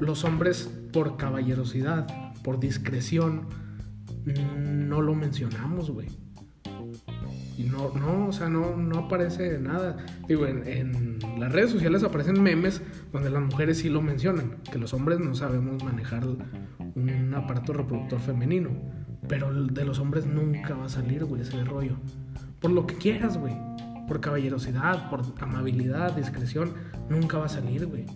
[0.00, 2.08] Los hombres, por caballerosidad,
[2.42, 3.46] por discreción,
[4.24, 6.08] no lo mencionamos, güey.
[7.56, 9.96] Y no, no, o sea, no, no aparece nada.
[10.26, 14.78] Digo, en, en las redes sociales aparecen memes donde las mujeres sí lo mencionan, que
[14.78, 16.24] los hombres no sabemos manejar
[16.94, 18.70] un aparato reproductor femenino.
[19.28, 21.96] Pero de los hombres nunca va a salir, güey, ese rollo.
[22.60, 23.54] Por lo que quieras, güey.
[24.08, 26.72] Por caballerosidad, por amabilidad, discreción,
[27.08, 28.06] nunca va a salir, güey.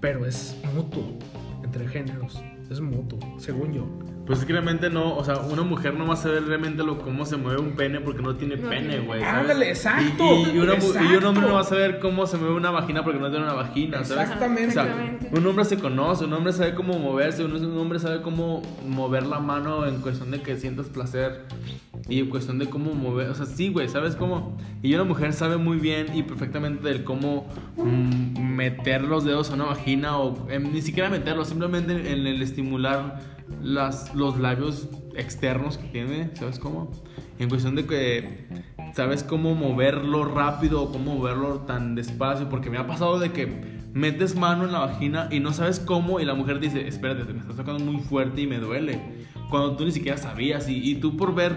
[0.00, 1.18] Pero es mutuo
[1.62, 2.42] entre géneros.
[2.70, 3.86] Es mutuo, según yo.
[4.26, 6.98] Pues es que realmente no, o sea, una mujer no va a saber realmente lo,
[6.98, 9.22] cómo se mueve un pene porque no tiene No pene, güey.
[9.22, 12.38] Ándale, exacto, Y, y una mu- y un hombre no va a saber cómo se
[12.38, 14.24] mueve una vagina porque no tiene una vagina, ¿sabes?
[14.24, 14.68] Exactamente.
[14.68, 15.30] O sea, Exactamente.
[15.38, 19.26] un hombre se conoce, un hombre sabe cómo moverse, un, un hombre sabe cómo mover
[19.26, 21.42] la mano en cuestión de que sientas placer
[22.08, 24.56] y en cuestión de cómo mover, o sea, sí, güey, ¿sabes cómo?
[24.82, 29.54] Y una mujer sabe muy bien y perfectamente del cómo mm, meter los dedos a
[29.54, 35.78] una vagina o em, ni siquiera meterlos, simplemente en el estimular las, los labios externos
[35.78, 36.90] que tiene, ¿sabes cómo?
[37.38, 38.46] En cuestión de que
[38.94, 43.82] sabes cómo moverlo rápido o cómo moverlo tan despacio, porque me ha pasado de que
[43.92, 47.40] metes mano en la vagina y no sabes cómo y la mujer dice, espérate, me
[47.40, 49.00] estás tocando muy fuerte y me duele,
[49.50, 51.54] cuando tú ni siquiera sabías y, y tú por ver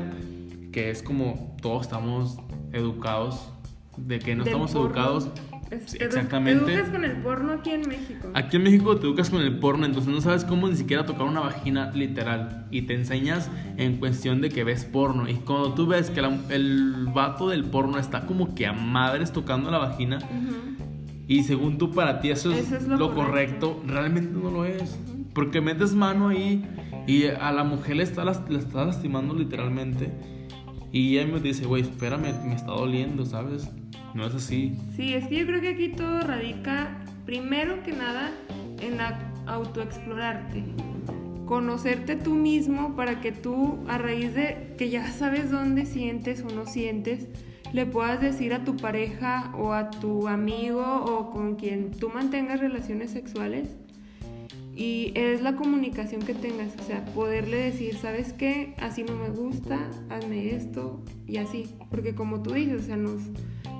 [0.71, 2.38] que es como todos estamos
[2.73, 3.50] educados,
[3.97, 4.88] de que no Del estamos porno.
[4.88, 5.30] educados,
[5.86, 6.63] Sí, exactamente.
[6.65, 8.30] Te educas con el porno aquí en México.
[8.34, 11.23] Aquí en México te educas con el porno, entonces no sabes cómo ni siquiera tocar
[11.27, 12.67] una vagina literal.
[12.71, 15.27] Y te enseñas en cuestión de que ves porno.
[15.27, 19.32] Y cuando tú ves que la- el vato del porno está como que a madres
[19.34, 20.19] tocando la vagina,
[21.27, 23.93] y según tú para ti eso es, Eso es lo, lo correcto, correcto.
[23.93, 24.97] realmente no lo es.
[25.34, 26.65] Porque metes mano ahí
[27.06, 30.10] y a la mujer le está, le está lastimando literalmente.
[30.93, 33.69] Y ella me dice, güey, espérame, me está doliendo, ¿sabes?
[34.17, 34.75] No es así.
[34.95, 38.32] Sí, es que yo creo que aquí todo radica, primero que nada,
[38.82, 38.97] en
[39.45, 40.63] autoexplorarte.
[41.45, 46.49] Conocerte tú mismo para que tú, a raíz de que ya sabes dónde sientes o
[46.49, 47.27] no sientes,
[47.73, 52.60] le puedas decir a tu pareja o a tu amigo o con quien tú mantengas
[52.60, 53.69] relaciones sexuales.
[54.75, 58.73] Y es la comunicación que tengas, o sea, poderle decir, ¿sabes qué?
[58.79, 59.79] Así no me gusta,
[60.10, 61.69] hazme esto y así.
[61.91, 63.21] Porque como tú dices, o sea, nos,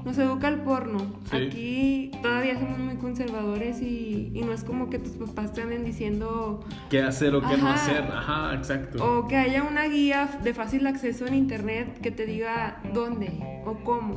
[0.08, 1.00] nos educa el porno.
[1.30, 1.36] Sí.
[1.36, 5.84] Aquí todavía somos muy conservadores y, y no es como que tus papás te anden
[5.84, 8.04] diciendo ¿Qué hacer o qué no hacer?
[8.04, 9.04] Ajá, exacto.
[9.04, 13.74] o que haya una guía de fácil acceso en internet que te diga dónde o
[13.84, 14.16] cómo.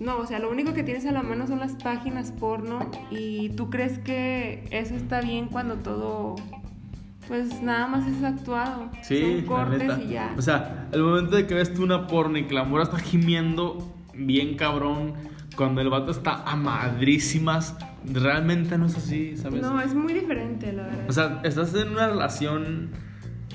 [0.00, 3.50] No, o sea, lo único que tienes a la mano son las páginas porno y
[3.50, 6.36] tú crees que eso está bien cuando todo
[7.26, 8.88] pues nada más es actuado.
[9.02, 10.00] Sí, Son la cortes neta.
[10.02, 10.34] y ya.
[10.38, 12.98] O sea, el momento de que ves tú una porno y que la morra está
[12.98, 15.14] gimiendo bien cabrón,
[15.56, 19.62] cuando el vato está a madrísimas, realmente no es así, ¿sabes?
[19.62, 21.04] no, es muy diferente, la verdad.
[21.08, 22.90] O sea, estás en una relación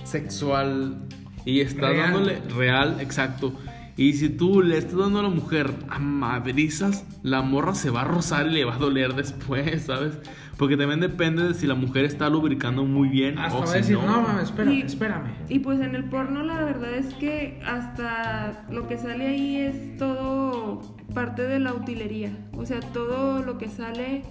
[0.03, 0.97] sexual
[1.45, 2.13] y estás Real.
[2.13, 3.53] dándole real, exacto.
[3.95, 8.01] Y si tú le estás dando a la mujer a madrizas, la morra se va
[8.01, 10.17] a rozar y le va a doler después, ¿sabes?
[10.57, 13.67] Porque también depende de si la mujer está lubricando muy bien Hasta o va a
[13.67, 14.05] si decir, no.
[14.05, 15.31] no, mames, espérame, Y- espérame.
[15.49, 19.97] Y pues en el porno la verdad es que hasta lo que sale ahí es
[19.97, 20.81] todo
[21.13, 22.31] parte de la utilería.
[22.55, 24.21] O sea, todo lo que sale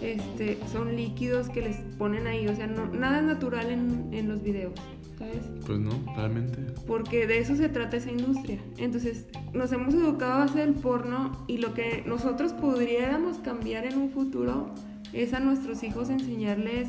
[0.00, 2.48] este, son líquidos que les ponen ahí.
[2.48, 4.72] O sea, no, nada es natural en, en los videos,
[5.18, 5.48] ¿sabes?
[5.64, 6.58] Pues no, realmente.
[6.86, 8.58] Porque de eso se trata esa industria.
[8.78, 13.96] Entonces, nos hemos educado a base del porno y lo que nosotros podríamos cambiar en
[13.98, 14.74] un futuro
[15.12, 16.88] es a nuestros hijos enseñarles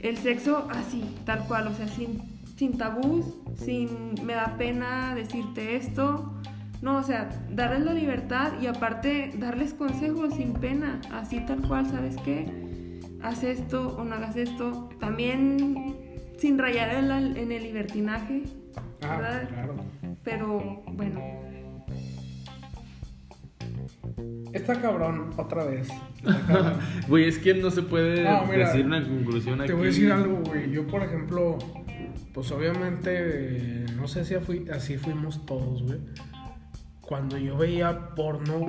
[0.00, 2.20] el sexo así, tal cual, o sea, sin,
[2.56, 3.24] sin tabús,
[3.56, 6.34] sin me da pena decirte esto.
[6.80, 11.86] No, o sea, darles la libertad y aparte darles consejos sin pena, así tal cual,
[11.90, 12.46] ¿sabes qué?
[13.20, 14.88] Haz esto o no hagas esto.
[15.00, 15.96] También
[16.38, 18.44] sin rayar en, la- en el libertinaje,
[19.02, 19.48] Ah, ¿verdad?
[19.48, 19.74] claro.
[20.22, 21.20] Pero bueno,
[24.52, 25.88] Está cabrón, otra vez.
[27.08, 29.68] Güey, es que no se puede No, mira, decir una conclusión aquí.
[29.68, 30.70] Te voy a decir algo, güey.
[30.70, 31.58] Yo, por ejemplo,
[32.34, 35.98] pues obviamente, no sé si fui- así fuimos todos, güey.
[37.00, 38.66] Cuando yo veía porno,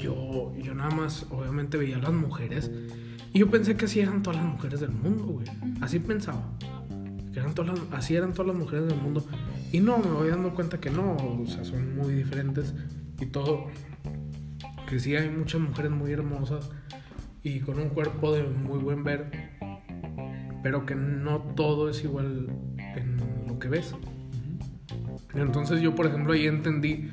[0.00, 2.70] yo, yo nada más, obviamente, veía a las mujeres.
[3.32, 5.46] Y yo pensé que así eran todas las mujeres del mundo, güey.
[5.80, 6.42] Así pensaba.
[7.32, 9.24] Que eran todas las- así eran todas las mujeres del mundo.
[9.72, 11.16] Y no, me voy dando cuenta que no.
[11.16, 12.74] O sea, son muy diferentes.
[13.20, 13.66] Y todo.
[14.88, 16.70] Que sí hay muchas mujeres muy hermosas.
[17.42, 19.30] Y con un cuerpo de muy buen ver
[20.62, 22.48] pero que no todo es igual
[22.96, 23.94] en lo que ves.
[25.34, 27.10] Entonces yo, por ejemplo, ahí entendí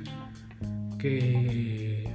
[0.98, 2.10] que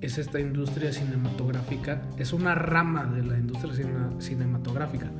[0.00, 5.10] es esta industria cinematográfica, es una rama de la industria cine- cinematográfica,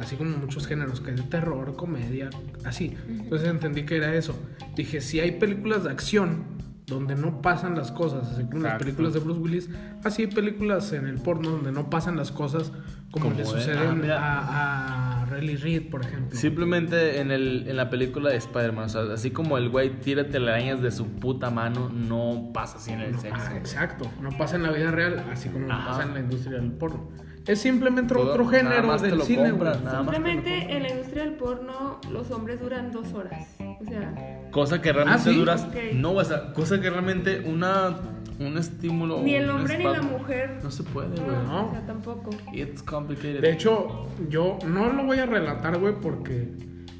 [0.00, 2.28] así como muchos géneros, que es de terror, comedia,
[2.64, 2.96] así.
[3.08, 4.36] Entonces entendí que era eso.
[4.74, 6.53] Dije, si hay películas de acción
[6.86, 9.70] donde no pasan las cosas, así como las películas de Bruce Willis,
[10.04, 12.72] así hay películas en el porno donde no pasan las cosas
[13.10, 16.36] como, Como le de- suceden ah, a, a Riley Reid, por ejemplo.
[16.36, 20.28] Simplemente en, el, en la película de Spider-Man, o sea, así como el güey tira
[20.28, 23.42] telarañas de su puta mano, no pasa así en el No, sexo.
[23.50, 26.58] ah, exacto, no pasa en la vida real, así como no pasa en la industria
[26.58, 27.08] del porno.
[27.46, 29.84] Es simplemente Todo- otro nada género del lo cine, compras, güey.
[29.84, 33.46] nada más te lo simplemente en la industria del porno los hombres duran dos horas.
[33.80, 34.14] O sea,
[34.54, 35.36] Cosa que realmente Ah, ¿sí?
[35.38, 35.64] duras.
[35.68, 35.74] Ok.
[35.94, 37.96] No, o sea, cosa que realmente una,
[38.38, 39.20] un estímulo.
[39.20, 40.60] ni el hombre ni la mujer.
[40.62, 41.36] No se puede, No, güey.
[41.46, 41.66] no.
[41.66, 42.30] o sea, tampoco.
[42.52, 43.40] It's complicated.
[43.40, 46.52] De hecho, yo no lo voy a relatar, güey, porque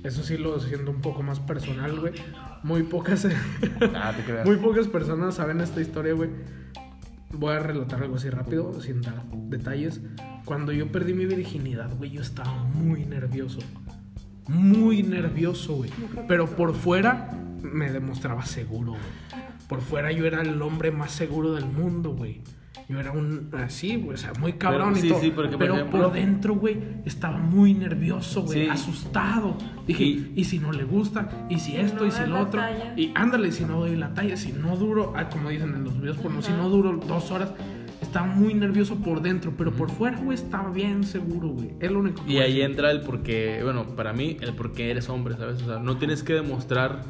[0.02, 2.12] eso sí lo siento un poco más personal, güey.
[2.64, 3.24] Muy pocas,
[3.94, 4.44] Ah, te creas.
[4.44, 6.30] muy pocas personas saben esta historia, güey.
[7.30, 10.00] Voy a relatar algo así rápido, sin dar detalles.
[10.44, 13.60] Cuando yo perdí mi virginidad, güey, yo estaba muy nervioso.
[14.48, 15.90] Muy nervioso, güey.
[16.28, 17.30] Pero por fuera
[17.62, 19.44] me demostraba seguro, güey.
[19.68, 22.42] Por fuera yo era el hombre más seguro del mundo, güey.
[22.86, 25.20] Yo era un así, güey, o sea, muy cabrón Pero, y sí, todo.
[25.22, 26.76] sí, porque, por pero ejemplo- por dentro, güey,
[27.06, 28.68] estaba muy nervioso, güey, Sí.
[28.70, 29.56] asustado.
[29.86, 31.46] Dije, Y- ¿y si no le gusta?
[31.48, 32.00] ¿Y si esto?
[32.02, 32.60] no ¿Y si lo otro?
[32.60, 32.92] talla.
[32.94, 35.98] Y ándale, si no doy la talla, si no duro, ah, como dicen en los
[35.98, 37.54] videos porno, si no duro dos horas,
[38.14, 41.70] estaba muy nervioso por dentro, pero por fuera, güey, estaba bien seguro, güey.
[41.80, 44.92] Es lo único que Y ahí entra el porqué, bueno, para mí, el por qué
[44.92, 45.60] eres hombre, ¿sabes?
[45.62, 47.00] O sea, no tienes que demostrar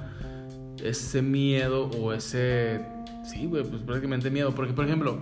[0.82, 2.80] ese miedo o ese.
[3.22, 4.54] Sí, güey, pues prácticamente miedo.
[4.54, 5.18] Porque, por ejemplo,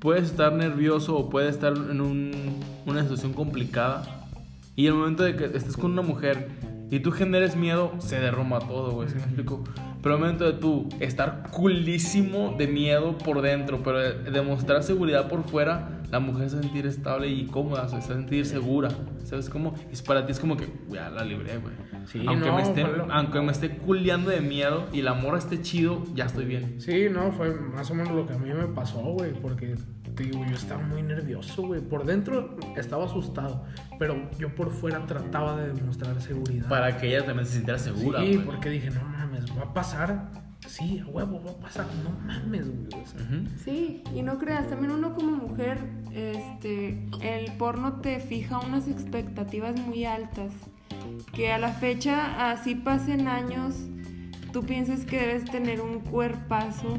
[0.00, 4.26] puedes estar nervioso o puedes estar en un- una situación complicada.
[4.74, 6.48] Y el momento de que estés con una mujer
[6.90, 9.08] y tú generes miedo, se derrumba todo, güey.
[9.08, 9.64] ¿Sí me explico?
[10.06, 15.28] Pero el momento de tú estar culísimo de miedo por dentro, pero de- demostrar seguridad
[15.28, 18.88] por fuera, la mujer se sentir estable y cómoda, se sentir segura.
[19.24, 19.74] ¿Sabes cómo?
[19.92, 21.74] Y para ti es como que, ya la libré, güey.
[22.06, 25.38] Sí, aunque, no, me esté, lo- aunque me esté culeando de miedo y la morra
[25.38, 26.80] esté chido, ya estoy bien.
[26.80, 29.74] Sí, no, fue más o menos lo que a mí me pasó, güey, porque
[30.16, 31.80] te digo, yo estaba muy nervioso, güey.
[31.80, 33.64] Por dentro estaba asustado,
[33.98, 36.68] pero yo por fuera trataba de demostrar seguridad.
[36.68, 40.30] Para que ella también se sintiera segura, Sí, porque dije, no mames, va a pasar.
[40.66, 41.86] Sí, a huevo, va a pasar.
[42.02, 43.02] No mames, güey.
[43.02, 43.46] o sea, Ujú.
[43.64, 45.78] Sí, y no creas, también uno como mujer,
[46.12, 50.52] este, el porno te fija unas expectativas muy altas.
[51.32, 53.76] Que a la fecha, así pasen años,
[54.52, 56.98] tú piensas que debes tener un cuerpazo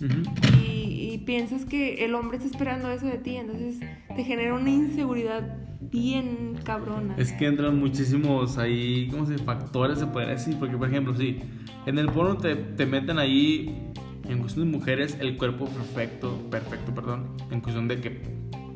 [0.00, 3.78] Y, y piensas que el hombre está esperando eso de ti, entonces
[4.14, 7.14] te genera una inseguridad bien cabrona.
[7.16, 9.38] Es que entran muchísimos ahí, ¿cómo se?
[9.38, 10.56] Factores, se podría decir.
[10.58, 11.38] Porque, por ejemplo, sí,
[11.86, 13.92] en el porno te, te meten ahí,
[14.28, 17.36] en cuestión de mujeres, el cuerpo perfecto, perfecto, perdón.
[17.50, 18.20] En cuestión de que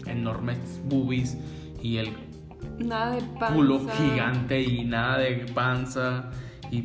[0.06, 1.36] enormes boobies
[1.82, 2.10] y el
[2.78, 3.54] Nada de panza.
[3.54, 6.30] culo gigante y nada de panza
[6.70, 6.84] y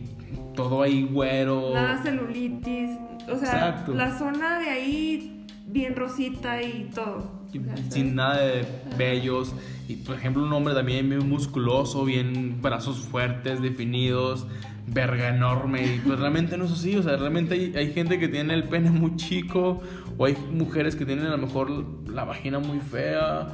[0.56, 1.72] todo ahí güero.
[1.74, 2.90] Nada celulitis.
[3.32, 3.94] O sea, Exacto.
[3.94, 7.44] la zona de ahí bien rosita y todo.
[7.54, 8.14] y O sea, sin ¿sabes?
[8.14, 8.66] nada de
[8.98, 9.54] vellos.
[9.88, 14.48] Y por ejemplo, un hombre también bien musculoso, bien brazos fuertes, definidos,
[14.88, 15.86] verga enorme.
[15.96, 16.96] Y pues realmente no es así.
[16.96, 19.82] O sea, realmente hay, hay gente que tiene el pene muy chico.
[20.18, 21.70] O hay mujeres que tienen a lo mejor
[22.10, 23.48] la vagina muy fea.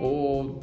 [0.00, 0.60] O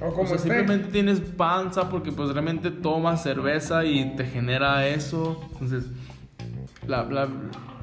[0.00, 4.86] O O como sea, simplemente tienes panza porque pues realmente tomas cerveza y te genera
[4.88, 5.40] eso.
[5.52, 5.86] Entonces,
[6.86, 7.28] la, la-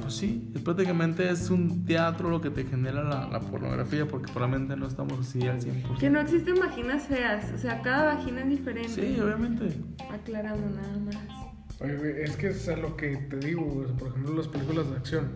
[0.01, 4.31] pues sí, es prácticamente es un teatro lo que te genera la, la pornografía porque
[4.31, 5.97] probablemente no estamos así al 100%.
[5.97, 7.51] Que no existen vaginas feas.
[7.53, 8.89] O sea, cada vagina es diferente.
[8.89, 9.73] Sí, obviamente.
[10.11, 11.41] Aclarando nada más.
[11.79, 14.89] Oye, güey, es que es a lo que te digo, güey, por ejemplo, las películas
[14.89, 15.31] de acción.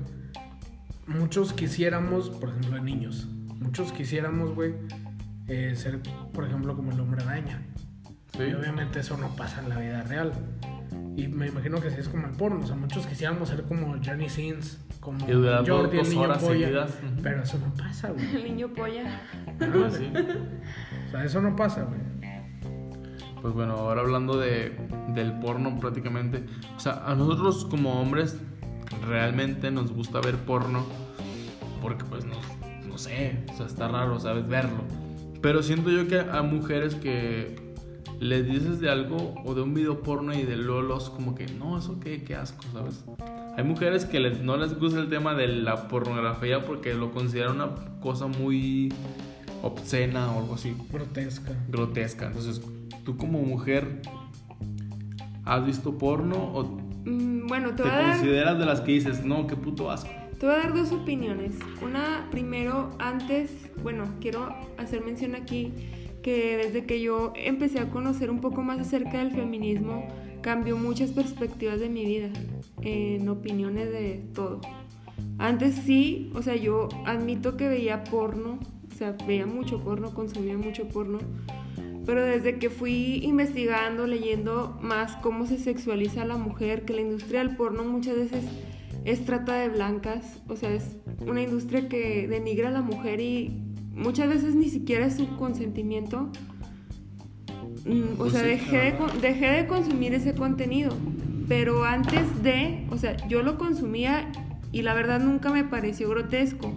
[1.07, 3.27] Muchos quisiéramos, por ejemplo, de niños,
[3.59, 4.73] muchos quisiéramos, güey,
[5.47, 6.01] eh, ser,
[6.33, 7.61] por ejemplo, como el hombre araña.
[8.37, 8.43] Sí.
[8.43, 10.33] Y obviamente eso no pasa en la vida real.
[11.17, 12.59] Y me imagino que así es como el porno.
[12.63, 16.21] O sea, muchos quisiéramos ser como Johnny Sins, como Y durar dos- Jordi, el niño
[16.21, 16.59] horas polla.
[16.65, 16.97] seguidas.
[17.23, 18.35] Pero eso no pasa, güey.
[18.35, 19.21] El niño polla.
[19.47, 19.91] Ándale.
[19.91, 20.11] Sí.
[21.07, 21.99] O sea, eso no pasa, güey.
[23.41, 24.75] Pues bueno, ahora hablando de,
[25.13, 26.43] del porno prácticamente.
[26.75, 28.37] O sea, a nosotros como hombres
[29.07, 30.83] realmente nos gusta ver porno
[31.81, 32.35] porque pues no,
[32.87, 34.47] no sé, o sea, está raro, ¿sabes?
[34.47, 34.83] Verlo.
[35.41, 37.55] Pero siento yo que a mujeres que
[38.19, 41.77] les dices de algo o de un video porno y de lolos como que no,
[41.77, 43.03] eso qué, qué asco, ¿sabes?
[43.57, 47.55] Hay mujeres que les- no les gusta el tema de la pornografía porque lo consideran
[47.55, 47.69] una
[48.01, 48.91] cosa muy
[49.63, 51.51] obscena o algo así Grotesca.
[51.69, 52.27] grotesca.
[52.27, 52.61] Entonces,
[53.03, 54.01] tú como mujer,
[55.45, 58.93] ¿has visto porno o Mm, bueno, te te voy, a dar, consideras de las que
[58.93, 60.09] dices, no, qué puto asco?
[60.39, 61.55] te voy a dar dos opiniones.
[61.83, 63.51] Una, primero, antes,
[63.83, 64.49] bueno, quiero
[64.79, 65.71] hacer mención aquí
[66.25, 70.07] que desde que yo empecé a conocer un poco más acerca del feminismo,
[70.41, 72.29] cambió muchas perspectivas de mi vida,
[72.81, 74.59] en opiniones de todo.
[75.37, 78.57] Antes sí, o sea, yo admito que veía porno,
[78.91, 81.19] o sea, veía mucho porno, consumía mucho porno,
[82.07, 87.01] pero desde que fui investigando, leyendo más cómo se sexualiza a la mujer, que la
[87.01, 88.45] industria del porno muchas veces
[89.03, 93.64] es trata de blancas, o sea, es una industria que denigra a la mujer y
[93.95, 96.29] muchas veces ni siquiera es su consentimiento.
[97.85, 100.95] Mm, o Pues sea, dejé, de, dejé de consumir ese contenido,
[101.47, 104.31] pero antes de, o sea, yo lo consumía
[104.71, 106.73] y la verdad nunca me pareció grotesco.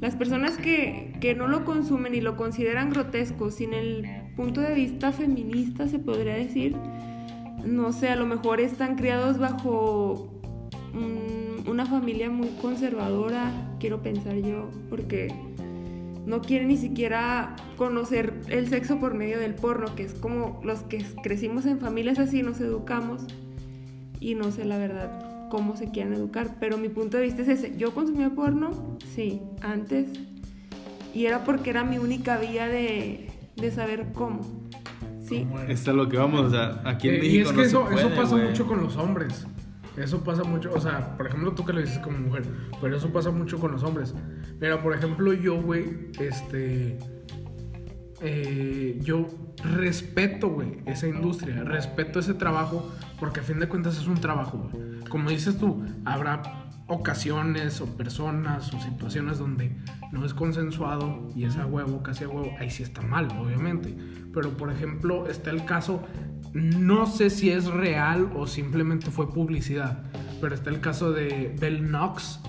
[0.00, 4.04] Las personas que, que no lo consumen y lo consideran grotesco sin el
[4.36, 6.76] punto de vista feminista, se podría decir,
[7.64, 10.32] no sé, a lo mejor están criados bajo
[11.66, 15.32] una familia muy conservadora, quiero pensar yo, porque
[16.26, 20.80] no quieren ni siquiera conocer el sexo por medio del porno, que es como los
[20.82, 23.22] que crecimos en familias así, nos educamos
[24.20, 27.48] y no sé la verdad cómo se quieren educar, pero mi punto de vista es
[27.48, 27.76] ese.
[27.76, 30.08] Yo consumía porno, sí, antes,
[31.12, 34.40] y era porque era mi única vía de, de saber cómo,
[35.20, 35.46] sí.
[35.68, 37.90] Esto es lo que vamos, o sea, aquí en Eh, México y es que no
[37.90, 39.46] eso, pasa mucho con los hombres.
[39.94, 42.44] Eso pasa mucho, o sea, por ejemplo, tú que lo dices como mujer,
[42.80, 44.14] pero eso pasa mucho con los hombres.
[44.62, 46.96] Mira, por ejemplo, yo, güey, este.
[48.20, 49.26] eh, yo
[49.64, 52.88] respeto, güey, esa industria, respeto ese trabajo,
[53.18, 55.00] porque a fin de cuentas es un trabajo, güey.
[55.08, 59.76] Como dices tú, habrá ocasiones o personas o situaciones donde
[60.12, 63.96] no es consensuado y es a huevo, casi a huevo, ahí sí está mal, obviamente.
[64.32, 66.04] Pero por ejemplo, está el caso,
[66.52, 70.04] no sé si es real o simplemente fue publicidad,
[70.40, 72.40] pero está el caso de Belle Knox,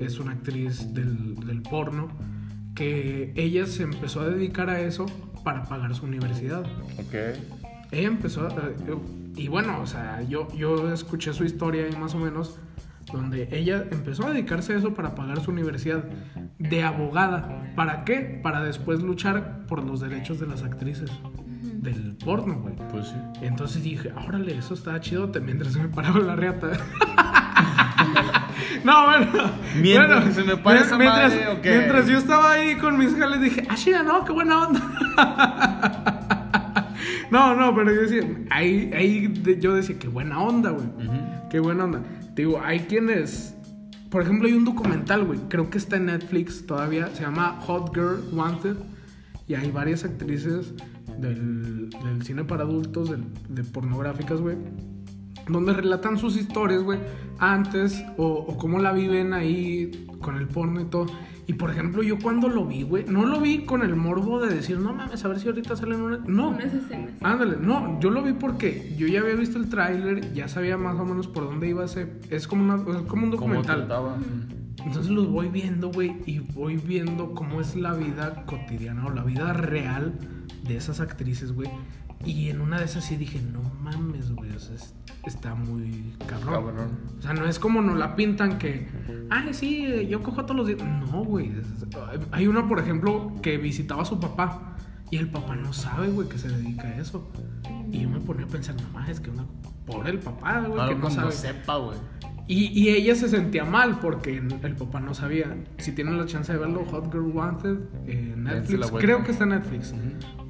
[0.00, 2.08] es una actriz del, del porno,
[2.74, 5.06] que ella se empezó a dedicar a eso
[5.44, 6.62] para pagar su universidad.
[6.98, 7.14] Ok.
[7.92, 8.54] Ella empezó, a-
[9.36, 12.58] y bueno, o sea, yo, yo escuché su historia ahí más o menos,
[13.12, 16.04] donde ella empezó a dedicarse a eso para pagar su universidad
[16.58, 17.72] de abogada.
[17.76, 18.40] ¿Para qué?
[18.42, 21.10] Para después luchar por los derechos de las actrices
[21.84, 22.74] del porno, güey.
[22.90, 23.14] Pues sí.
[23.42, 26.72] Entonces dije, órale, eso está chido mientras se me paraba la reata.
[28.84, 29.26] no, bueno.
[29.80, 33.40] Mientras bueno, se me para esa mientras, madre, mientras yo estaba ahí con mis jales
[33.40, 34.80] dije, ah, chida, no, qué buena onda.
[37.30, 40.86] no, no, pero yo decía, ahí, ahí yo decía, qué buena onda, güey.
[41.50, 42.00] Qué buena onda.
[42.34, 43.54] Te digo, hay quienes.
[44.10, 45.38] Por ejemplo, hay un documental, güey.
[45.48, 47.08] Creo que está en Netflix todavía.
[47.14, 48.76] Se llama Hot Girl Wanted.
[49.46, 50.72] Y hay varias actrices
[51.28, 54.56] del, del cine para adultos, del- de pornográficas, güey,
[55.48, 56.98] donde relatan sus historias, güey,
[57.38, 61.06] antes o, o cómo la viven ahí con el porno y todo.
[61.46, 64.54] Y por ejemplo, yo cuando lo vi, güey, no lo vi con el morbo de
[64.54, 66.16] decir, no mames, a ver si ahorita salen una.
[66.26, 66.48] No.
[66.48, 67.10] Unas escenas.
[67.22, 70.98] Ándale, no, yo lo vi porque yo ya había visto el tráiler, ya sabía más
[70.98, 72.10] o menos por dónde iba ese.
[72.30, 73.86] Es como, una, es como un ¿Cómo documental.
[74.86, 79.22] Entonces los voy viendo, güey, y voy viendo cómo es la vida cotidiana o la
[79.22, 80.14] vida real
[80.64, 81.68] de esas actrices, güey.
[82.24, 84.94] Y en una de esas sí dije, no mames, güey, o sea, es-
[85.26, 86.52] está muy cabrón.
[86.54, 86.90] Cabrón.
[87.18, 88.88] O sea, no es como nos la pintan que,
[89.30, 90.80] ay, sí, eh, yo cojo todos los días.
[90.82, 91.52] No, güey.
[92.32, 94.76] Hay una, por ejemplo, que visitaba a su papá
[95.10, 97.30] y el papá no sabe, güey, que se dedica a eso.
[97.90, 99.44] Y yo me ponía a pensar, no más, es que una
[99.86, 101.32] pobre el papá, güey, que no sabe.
[101.32, 101.98] sepa, güey.
[102.46, 105.56] Y, y ella se sentía mal porque el papá no sabía.
[105.78, 109.50] Si tienen la chance de verlo, Hot Girl Wanted, eh, Netflix, creo que está en
[109.50, 109.94] Netflix.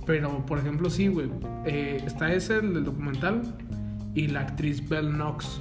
[0.07, 1.30] Pero, por ejemplo, sí, güey.
[1.66, 3.42] eh, está ese, el del documental,
[4.14, 5.61] y la actriz Belle Knox,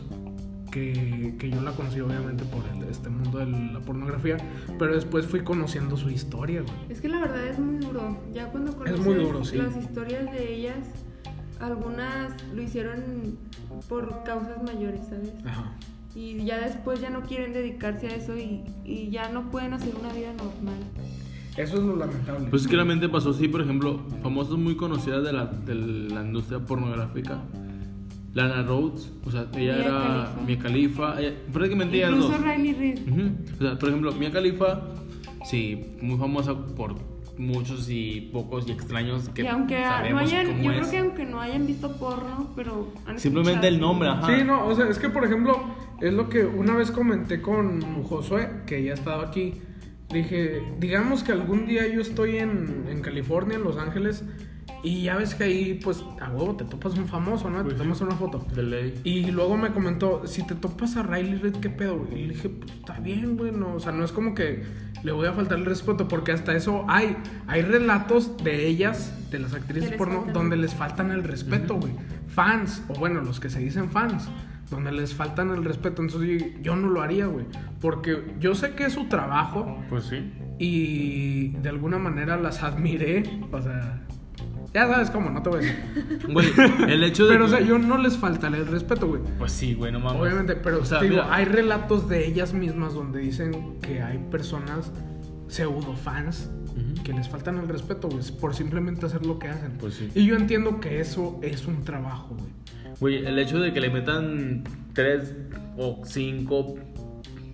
[0.72, 4.38] que, que yo la conocí obviamente por el- este mundo de la pornografía,
[4.80, 6.74] pero después fui conociendo su historia, güey.
[6.90, 8.18] Es que la verdad es muy duro.
[8.34, 9.56] Ya cuando conoces muy duro, sí.
[9.58, 10.78] las historias de ellas,
[11.60, 13.38] algunas lo hicieron
[13.88, 15.32] por causas mayores, ¿sabes?
[15.46, 15.72] Ajá.
[16.16, 19.94] Y ya después ya no quieren dedicarse a eso y, y ya no pueden hacer
[20.00, 20.78] una vida normal.
[21.58, 22.48] Eso es lo lamentable.
[22.50, 26.24] Pues es que realmente pasó así, por ejemplo, famosas muy conocidas de la, de la
[26.24, 27.42] industria pornográfica.
[28.34, 30.42] Lana Rhodes, o sea, ella Mia era Khalifa.
[30.48, 32.38] Mia Khalifa, ella- prácticamente ellas Incluso.
[32.40, 33.00] Riley Reid.
[33.08, 33.32] Ujú.
[33.56, 34.82] O sea, por ejemplo, Mia Khalifa,
[35.46, 36.96] sí, muy famosa por
[37.38, 40.78] muchos y pocos y extraños que y aunque no sabemos hayan, cómo yo es.
[40.78, 43.76] creo que aunque no hayan visto porno, pero han Simplemente escuchado.
[43.76, 44.36] el nombre, ajá.
[44.38, 45.60] Sí, no, o sea, es que por ejemplo,
[46.04, 49.62] es lo que una vez comenté con Josué, que ya estaba aquí.
[50.10, 54.26] Dije, digamos que algún día yo estoy en, en California, en Los Ángeles,
[54.84, 57.64] y ya ves que ahí, pues, a huevo, te topas un famoso, ¿no?
[57.64, 57.84] Pues te sí.
[57.84, 58.46] tomas una foto.
[58.54, 59.00] De ley.
[59.06, 62.00] Y luego me comentó, si te topas a Riley Reid, ¿qué pedo?
[62.00, 62.20] güey?
[62.20, 64.62] Y le dije, pues está bien, güey, no, o sea, no es como que
[65.04, 67.16] le voy a faltar el respeto, porque hasta eso hay,
[67.48, 70.34] hay relatos de ellas, de las actrices porno, faltan.
[70.34, 71.94] donde les faltan el respeto, güey.
[72.28, 74.28] Fans, o bueno, los que se dicen fans,
[74.74, 77.46] donde les faltan el respeto, entonces yo, yo no lo haría, güey,
[77.80, 80.32] porque yo sé que es su trabajo Pues sí.
[80.60, 84.02] y de alguna manera las admiré, o sea...
[84.74, 86.28] Ya sabes cómo, no te voy a decir.
[86.34, 86.48] Güey,
[86.90, 87.34] el hecho de.
[87.34, 89.22] Pero, o sea, yo no les faltaré el respeto, güey.
[89.38, 90.20] Pues sí, güey, no mames.
[90.20, 94.02] Obviamente, pero O sea, te digo, mira, hay relatos de ellas mismas donde dicen que
[94.02, 94.92] hay personas
[95.48, 96.50] pseudo fans
[97.04, 99.74] que les faltan el respeto, güey, por simplemente hacer lo que hacen.
[99.80, 100.10] Pues sí.
[100.16, 102.50] Y yo entiendo que eso es un trabajo, güey.
[103.04, 105.34] Güey, el hecho de que le metan tres
[105.78, 106.76] o cinco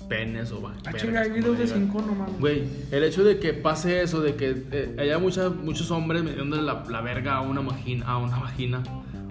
[0.08, 0.76] penes o va.
[0.86, 2.30] Ah, chinga, hay videos de cinco nomás.
[2.39, 6.62] Güey, el hecho de que pase eso, de que eh, haya mucha- muchos hombres metiéndole
[6.62, 8.84] la, la verga a una, vagina, a una vagina,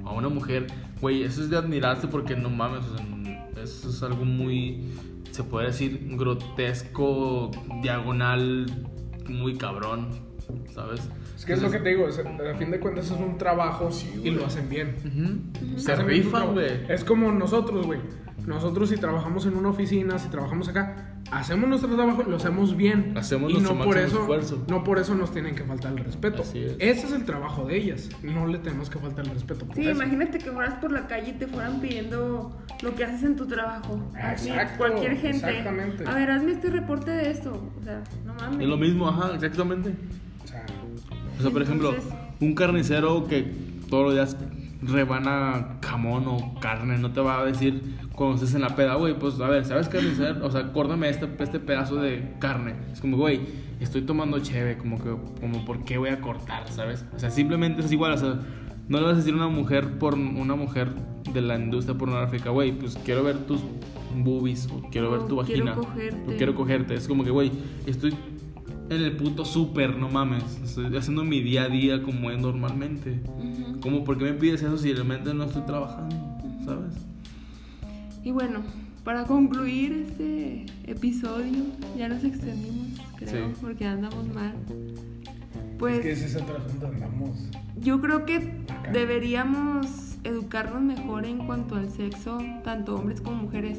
[0.05, 0.67] a una mujer,
[1.01, 4.89] güey, eso es de admirarse porque no mames, o sea, n- eso es algo muy,
[5.31, 8.67] se puede decir, grotesco, diagonal,
[9.29, 10.09] muy cabrón,
[10.75, 11.01] ¿sabes?
[11.37, 13.89] Es que es lo que te digo, es- a fin de cuentas es un trabajo
[14.23, 14.97] y lo hacen bien.
[15.77, 16.71] Se Hacen bien su rifan, güey.
[16.89, 18.01] Es como nosotros, güey.
[18.47, 22.75] Nosotros si trabajamos en una oficina, si trabajamos acá, hacemos nuestro trabajo y lo hacemos
[22.79, 23.13] bien.
[23.19, 24.65] Hacemos y nuestro no por eso, esfuerzo.
[24.69, 26.41] no por eso nos tienen que faltar el respeto.
[26.43, 26.73] Así es.
[26.79, 28.09] Ese es el trabajo de ellas.
[28.23, 29.67] No le tenemos que faltar el respeto.
[29.67, 29.91] por Sí, eso.
[29.91, 33.47] imagínate que fueras por la calle y te fueran pidiendo lo que haces en tu
[33.47, 34.01] trabajo.
[34.17, 35.47] Exacto, cualquier gente.
[35.47, 36.05] exactamente.
[36.07, 37.53] A ver, hazme este reporte de esto.
[37.79, 38.61] O sea, no mames.
[38.63, 39.95] Es lo mismo, ajá, exactamente.
[41.39, 41.95] O sea, por ejemplo,
[42.41, 43.53] un carnicero que
[43.89, 44.37] todos los días
[44.83, 47.83] rebana jamón o carne, no te va a decir
[48.15, 50.45] cuando estés en la peda, güey, pues a ver, ¿sabes carnicero?
[50.45, 52.75] O sea, córdame este, este pedazo de carne.
[52.93, 53.41] Es como, güey,
[53.81, 55.11] estoy tomando cheve, como que,
[55.41, 57.05] como, ¿por qué voy a cortar, sabes?
[57.15, 58.41] O sea, simplemente es igual, o sea,
[58.89, 60.91] no le vas a decir a una mujer por una mujer
[61.33, 63.61] de la industria pornográfica, güey, pues quiero ver tus
[64.17, 66.35] boobies o quiero ver tu quiero vagina cogerte.
[66.35, 66.95] o quiero cogerte.
[66.95, 67.53] Es como que, güey,
[67.87, 68.15] estoy
[68.91, 70.45] en el puto súper, no mames.
[70.65, 73.21] Estoy haciendo mi día a día como es normalmente.
[73.81, 76.17] ¿Cómo, por qué me pides eso si realmente no estoy trabajando?
[76.65, 76.95] ¿Sabes?
[78.25, 78.61] Y bueno,
[79.05, 81.65] para concluir este episodio,
[81.97, 83.55] ya nos extendimos, creo, Sí.
[83.61, 84.55] porque andamos mal.
[85.79, 87.39] Pues es que ese es otro asunto, andamos.
[87.81, 88.53] yo creo que
[88.93, 93.79] deberíamos educarnos mejor en cuanto al sexo, tanto hombres como mujeres.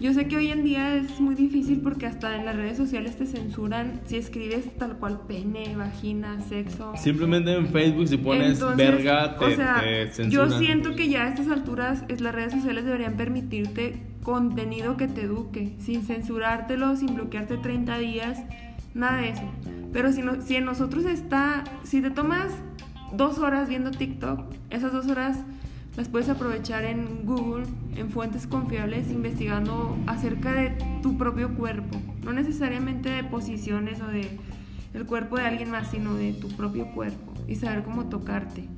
[0.00, 3.16] Yo sé que hoy en día es muy difícil porque hasta en las redes sociales
[3.16, 6.92] te censuran si escribes tal cual pene, vagina, sexo.
[6.96, 10.58] Simplemente en Facebook si pones Entonces, verga te, o sea, te yo censuran.
[10.58, 15.22] siento que ya a estas alturas es, las redes sociales deberían permitirte contenido que te
[15.22, 18.38] eduque, sin censurártelo, sin bloquearte 30 días
[18.94, 19.42] nada de eso.
[19.92, 22.52] Pero si, no, si en nosotros está, si te tomas
[23.14, 24.40] dos horas viendo TikTok,
[24.70, 25.38] esas dos horas
[25.96, 27.66] las puedes aprovechar en Google,
[27.96, 30.72] en fuentes confiables, investigando acerca de
[31.02, 31.98] tu propio cuerpo.
[32.24, 34.38] No necesariamente de posiciones o de
[34.94, 38.68] el cuerpo de alguien más, sino de tu propio cuerpo y saber cómo tocarte.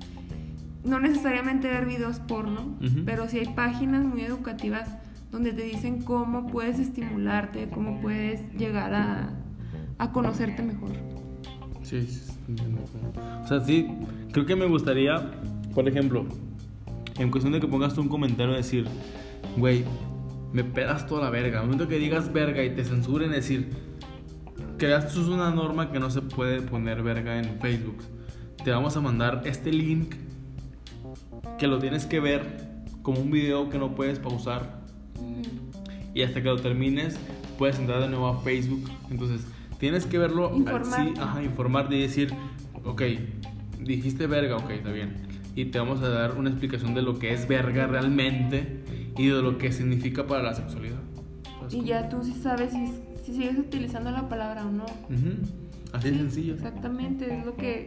[0.85, 4.89] No necesariamente ver videos porno, pero sí hay páginas muy educativas
[5.33, 9.31] donde te dicen cómo puedes estimularte, cómo puedes llegar a,
[9.99, 10.91] a conocerte mejor.
[11.83, 12.33] Sí, sí,
[13.43, 13.89] o sea, sí,
[14.33, 15.33] creo que me gustaría,
[15.75, 16.27] por ejemplo,
[17.19, 18.87] en cuestión de que pongas tú un comentario, decir,
[19.57, 19.85] güey,
[20.53, 21.61] me pedas toda la verga.
[21.61, 23.71] Al momento que digas verga y te censuren, decir,
[24.79, 27.99] creas tú una norma que no se puede poner verga en Facebook.
[28.65, 30.15] Te vamos a mandar este link
[31.59, 34.81] que lo tienes que ver como un video que no puedes pausar.
[36.15, 37.19] Y hasta que lo termines,
[37.59, 38.89] puedes entrar de nuevo a Facebook.
[39.11, 39.47] Entonces,
[39.79, 41.21] tienes que verlo informarte.
[41.21, 42.33] ajá, informarte y decir,
[42.85, 43.03] ok,
[43.81, 45.34] dijiste verga, ok, está bien.
[45.55, 48.83] Y te vamos a dar una explicación de lo que es verga realmente
[49.17, 51.01] y de lo que significa para la sexualidad.
[51.71, 52.89] Y ya tú sí sabes si,
[53.25, 54.87] si sigues utilizando la palabra o no.
[55.93, 56.55] Así de sencillo.
[56.55, 57.87] Exactamente, es lo que...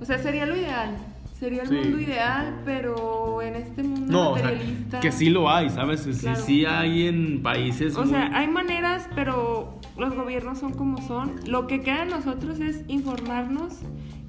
[0.00, 0.96] O sea, sería lo ideal.
[1.38, 4.86] Sería el mundo ideal, pero en este mundo no, materialista...
[4.86, 6.00] O sea, que sí lo hay, ¿sabes?
[6.00, 7.96] Sí, sí hay en países...
[7.96, 11.36] O sea, hay maneras, pero los gobiernos son como son.
[11.46, 13.74] Lo que queda de nosotros es informarnos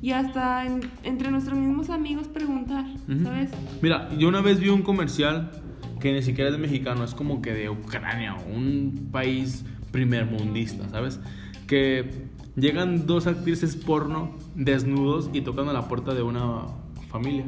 [0.01, 0.65] y hasta
[1.03, 2.85] entre nuestros mismos amigos preguntar,
[3.23, 3.51] ¿sabes?
[3.81, 5.51] Mira, yo una vez vi un comercial
[5.99, 11.19] que ni siquiera es de mexicano, es como que de Ucrania, un país primermundista, ¿sabes?
[11.67, 16.65] Que llegan dos actrices porno desnudos y tocan a la puerta de una
[17.09, 17.45] familia.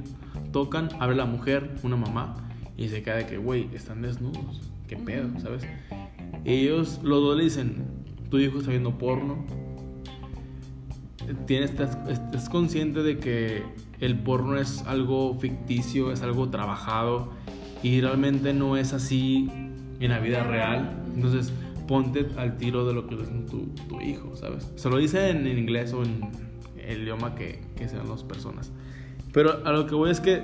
[0.52, 2.36] Tocan, abre la mujer, una mamá,
[2.76, 4.62] y se queda de que, güey, están desnudos.
[4.88, 5.64] ¿Qué pedo, sabes?
[6.44, 7.86] Ellos, los dos le dicen,
[8.30, 9.46] tu hijo está viendo porno.
[11.34, 13.64] Tienes, estás, estás consciente de que
[14.00, 17.32] el porno es algo ficticio, es algo trabajado
[17.84, 19.50] y realmente no es así
[20.00, 21.04] en la vida real.
[21.16, 21.52] Entonces,
[21.88, 24.72] ponte al tiro de lo que dicen tu, tu hijo, ¿sabes?
[24.76, 26.22] Se lo dice en, inglés o en
[26.78, 28.72] el idioma que, que sean las personas.
[29.34, 30.42] Pero a lo que voy es que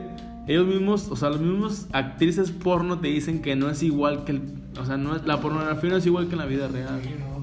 [0.47, 4.33] ellos mismos, o sea, los mismos actrices porno te dicen que no es igual que
[4.33, 4.41] el,
[4.79, 7.01] o sea, no es, la pornografía no es igual que en la vida real,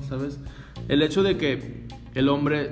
[0.08, 0.38] ¿sabes?
[0.88, 2.70] El hecho de que el hombre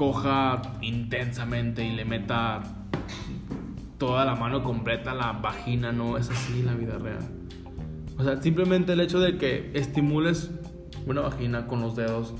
[0.00, 2.62] coja intensamente y le meta
[3.98, 7.18] toda la mano completa a la vagina no es así la vida real.
[8.16, 10.50] O sea, simplemente el hecho de que estimules
[11.04, 12.32] una vagina con los dedos,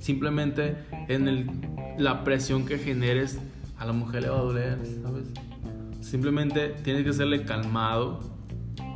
[0.00, 1.48] simplemente en el,
[1.96, 3.38] la presión que generes
[3.78, 5.28] a la mujer le va a doler, ¿sabes?
[6.00, 8.18] Simplemente tienes que serle calmado,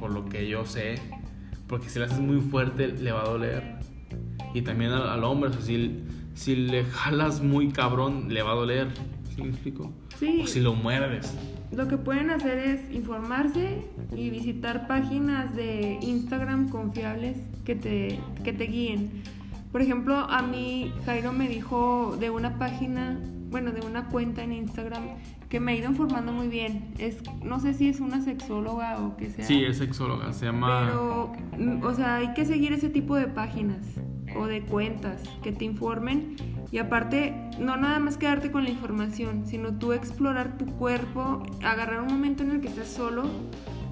[0.01, 0.97] por lo que yo sé,
[1.69, 3.77] porque si le haces muy fuerte le va a doler.
[4.53, 5.63] Y también al, hombre, o sea,
[6.37, 8.89] si, le jalas muy cabrón le va a doler,
[9.35, 9.93] ¿sí me explico?
[10.19, 10.43] Sí.
[10.45, 11.35] O si lo muerdes.
[11.73, 13.85] Lo que pueden hacer es informarse
[14.15, 19.11] y visitar páginas de Instagram confiables que te, que te guíen.
[19.73, 23.19] Por ejemplo, a mí Jairo me dijo de una página
[23.51, 25.05] bueno, de una cuenta en Instagram
[25.49, 26.93] que me ha ido informando muy bien.
[26.99, 29.45] Es, no sé si es una sexóloga o que sea.
[29.45, 30.87] Sí, es sexóloga, se llama...
[30.87, 31.33] Pero,
[31.87, 33.79] o sea, hay que seguir ese tipo de páginas
[34.39, 36.37] o de cuentas que te informen
[36.71, 42.01] y aparte, no nada más quedarte con la información, sino tú explorar tu cuerpo, agarrar
[42.01, 43.25] un momento en el que estés solo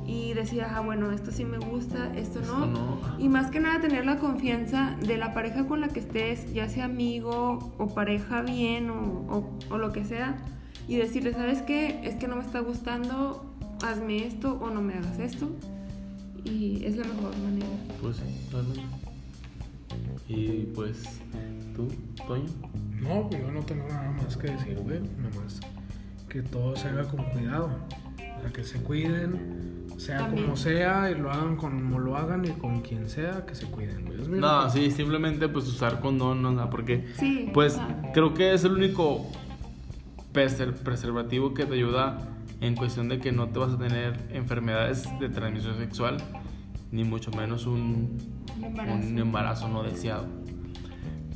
[0.07, 3.01] y decir, ah, bueno, esto sí me gusta, esto no.
[3.19, 6.69] Y más que nada tener la confianza de la pareja con la que estés, ya
[6.69, 10.37] sea amigo o pareja bien o, o, lo que sea,
[10.89, 12.01] y decirle, ¿sabes qué?
[12.03, 15.49] Es que no me está gustando, hazme esto o no me hagas esto.
[16.45, 17.67] Y es la mejor manera.
[18.03, 19.04] Pues sí, realmente.
[20.29, 21.21] Y pues,
[21.75, 21.89] ¿tú,
[22.27, 22.47] Toño?
[23.01, 25.01] No, pues yo no tengo nada más que decir, güey.
[25.01, 25.61] Nada más
[26.29, 27.71] que todo se haga con cuidado.
[28.17, 32.51] O sea, que se cuiden sea como sea, y lo hagan como lo hagan y
[32.51, 34.05] con quien sea, que se cuiden.
[34.41, 37.07] No, sí, simplemente pues usar condón, no, porque
[37.53, 37.81] pues
[38.13, 39.27] creo que es el único
[40.33, 42.19] preservativo que te ayuda
[42.61, 46.17] en cuestión de que no te vas a tener enfermedades de transmisión sexual,
[46.95, 48.17] ni mucho menos un,
[48.57, 50.27] un embarazo, no deseado.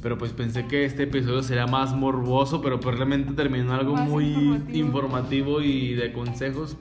[0.01, 4.63] Pero pues pensé que este episodio sería más morboso, pero pues realmente terminó algo muy
[4.73, 6.77] informativo y de consejos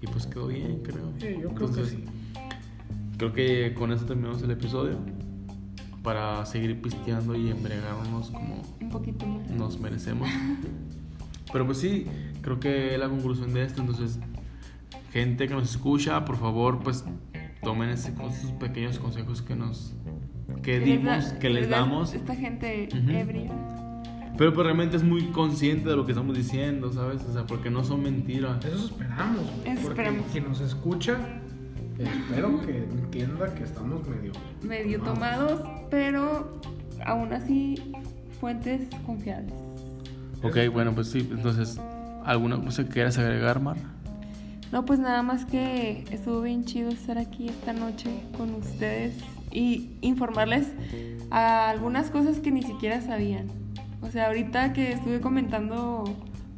[0.00, 1.12] y pues quedó bien, creo.
[1.18, 2.04] Sí, yo creo que sí.
[3.18, 4.98] Creo que con eso terminamos el episodio.
[6.02, 9.50] Para seguir pisteando y embriagarnos como un poquito más.
[9.50, 10.28] nos merecemos.
[11.52, 12.06] Pero pues sí,
[12.40, 14.18] creo que la conclusión de esto, entonces,
[15.12, 17.04] gente que nos escucha, por favor, pues
[17.64, 18.10] tomen esos
[18.60, 19.94] pequeños consejos que nos,
[20.62, 22.14] que dimos, que les da damos.
[22.14, 23.10] Esta gente Ujú.
[23.10, 23.50] ebria.
[24.36, 27.22] Pero pues realmente es muy consciente de lo que estamos diciendo, ¿sabes?
[27.22, 28.64] O sea, porque no son mentiras.
[28.64, 29.72] Eso esperamos, güey.
[29.72, 30.26] Eso Porque esperamos.
[30.32, 31.18] quien nos escucha,
[31.98, 34.32] espero que entienda que estamos medio.
[34.62, 36.60] Medio tomados, pero
[37.06, 37.76] aún así
[38.40, 39.54] fuentes confiables.
[40.42, 41.80] Ok, bueno, pues sí, entonces,
[42.24, 43.76] ¿alguna cosa que quieras agregar, Mar?
[44.74, 49.14] No, pues nada más que estuvo bien chido estar aquí esta noche con ustedes
[49.52, 50.66] y informarles
[51.30, 53.46] a algunas cosas que ni siquiera sabían.
[54.02, 56.02] O sea, ahorita que estuve comentando,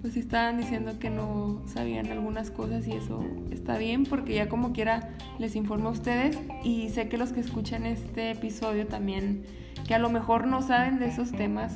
[0.01, 4.73] pues estaban diciendo que no sabían algunas cosas y eso está bien porque ya como
[4.73, 9.45] quiera les informo a ustedes y sé que los que escuchan este episodio también,
[9.87, 11.75] que a lo mejor no saben de esos temas,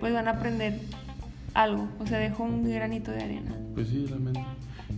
[0.00, 0.78] pues van a aprender
[1.54, 1.88] algo.
[1.98, 3.56] O sea, dejo un granito de arena.
[3.74, 4.04] Pues sí.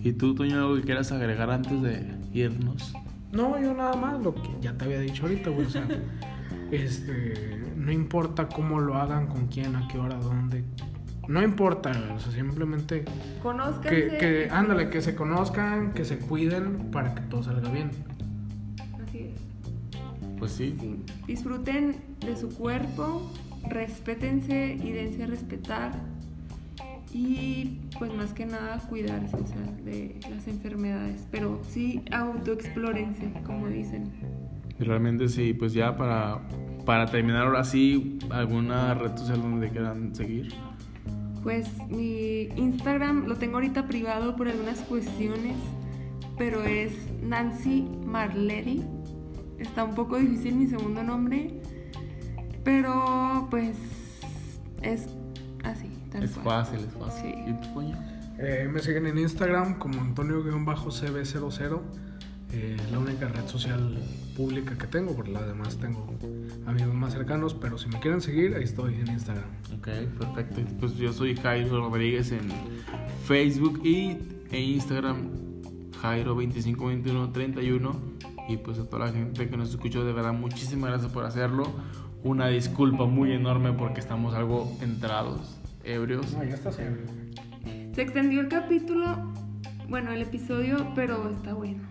[0.02, 2.94] ¿Y tú, Toño, algo que quieras agregar antes de irnos?
[3.32, 5.66] No, yo nada más, lo que ya te había dicho ahorita, güey.
[5.66, 5.86] O sea,
[6.70, 7.58] este.
[7.76, 10.64] No importa cómo lo hagan, con quién, a qué hora, dónde.
[11.28, 13.04] No importa, güey, o sea, simplemente
[13.42, 13.88] Conozcanse.
[13.88, 17.90] que, que ándale, que se conozcan, que se cuiden para que todo salga bien.
[19.06, 19.40] Así es.
[20.38, 20.76] Pues sí.
[20.80, 21.02] Sí.
[21.26, 23.30] Disfruten de su cuerpo,
[23.68, 25.92] respétense y dense a respetar.
[27.12, 31.26] Y pues más que nada cuidarse o sea, de las enfermedades.
[31.30, 34.12] Pero sí autoexplórense, como dicen.
[34.78, 36.40] Y realmente sí, pues ya para,
[36.86, 40.54] para terminar ahora sí, ¿alguna red social donde quieran seguir?
[41.42, 45.56] Pues mi Instagram lo tengo ahorita privado por algunas cuestiones,
[46.38, 46.92] pero es
[47.22, 48.82] Nancy Marleri.
[49.58, 51.60] Está un poco difícil mi segundo nombre,
[52.64, 53.76] pero pues
[54.82, 55.08] es
[56.10, 56.64] tal Es cual.
[56.64, 57.32] fácil, es fácil.
[57.34, 57.50] Sí.
[57.50, 57.96] ¿Y tú, Toño?
[58.38, 61.80] Eh, me siguen en Instagram como Antonio-CB00.
[62.52, 63.96] Eh, la única red social
[64.36, 66.12] pública que tengo, por la demás tengo
[66.66, 69.44] amigos más cercanos, pero si me quieren seguir, ahí estoy en Instagram.
[69.78, 69.88] Ok,
[70.18, 70.60] perfecto.
[70.80, 72.48] Pues yo soy Jairo Rodríguez en
[73.26, 74.18] Facebook y
[74.50, 75.28] en Instagram
[76.02, 77.92] Jairo252131
[78.48, 81.64] y pues a toda la gente que nos escuchó de verdad muchísimas gracias por hacerlo.
[82.22, 86.32] Una disculpa muy enorme porque estamos algo entrados, ebrios.
[86.32, 87.06] No, ya está ebrio.
[87.94, 89.32] Se extendió el capítulo,
[89.88, 91.82] bueno, el episodio, pero está bueno.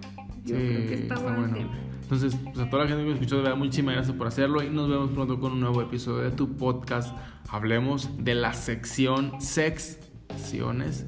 [0.45, 1.77] Yo Sí, creo que está, bueno, el tema.
[2.03, 4.63] Entonces, pues a toda la gente que nos escuchó, de verdad, muchísimas gracias por hacerlo.
[4.63, 7.15] Y nos vemos pronto con un nuevo episodio de tu podcast.
[7.49, 11.05] Hablemos de la sección secciones.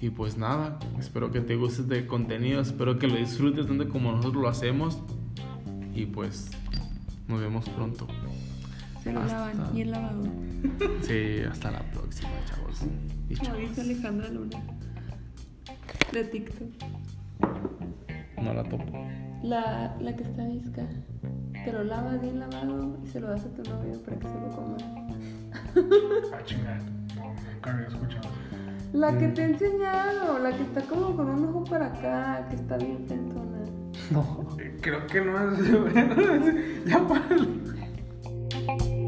[0.00, 2.60] Y pues nada, espero que te guste este contenido.
[2.60, 5.02] Espero que lo disfrutes tanto como nosotros lo hacemos.
[5.94, 6.50] Y pues,
[7.26, 8.06] nos vemos pronto.
[9.02, 10.28] Se lo Hasta- lavan y el lavador.
[11.02, 12.82] Sí, hasta la próxima, chavos.
[13.28, 14.58] Y Como dice Alejandra Luna.
[16.12, 16.68] De TikTok.
[18.42, 19.06] No la topo.
[19.42, 20.86] La, la que está visca.
[21.64, 24.34] Te lo lavas bien lavado y se lo das a tu novio para que se
[24.34, 24.76] lo coma.
[26.34, 26.78] Ah, chingada.
[27.16, 28.28] No, nunca había escuchado.
[28.92, 32.56] La que te he enseñado, la que está como con un ojo para acá, que
[32.56, 33.46] está bien tentona.
[34.10, 34.46] No.
[34.58, 36.84] Eh, Creo que no es.
[36.86, 37.26] ya para.
[38.66, 38.99] thank you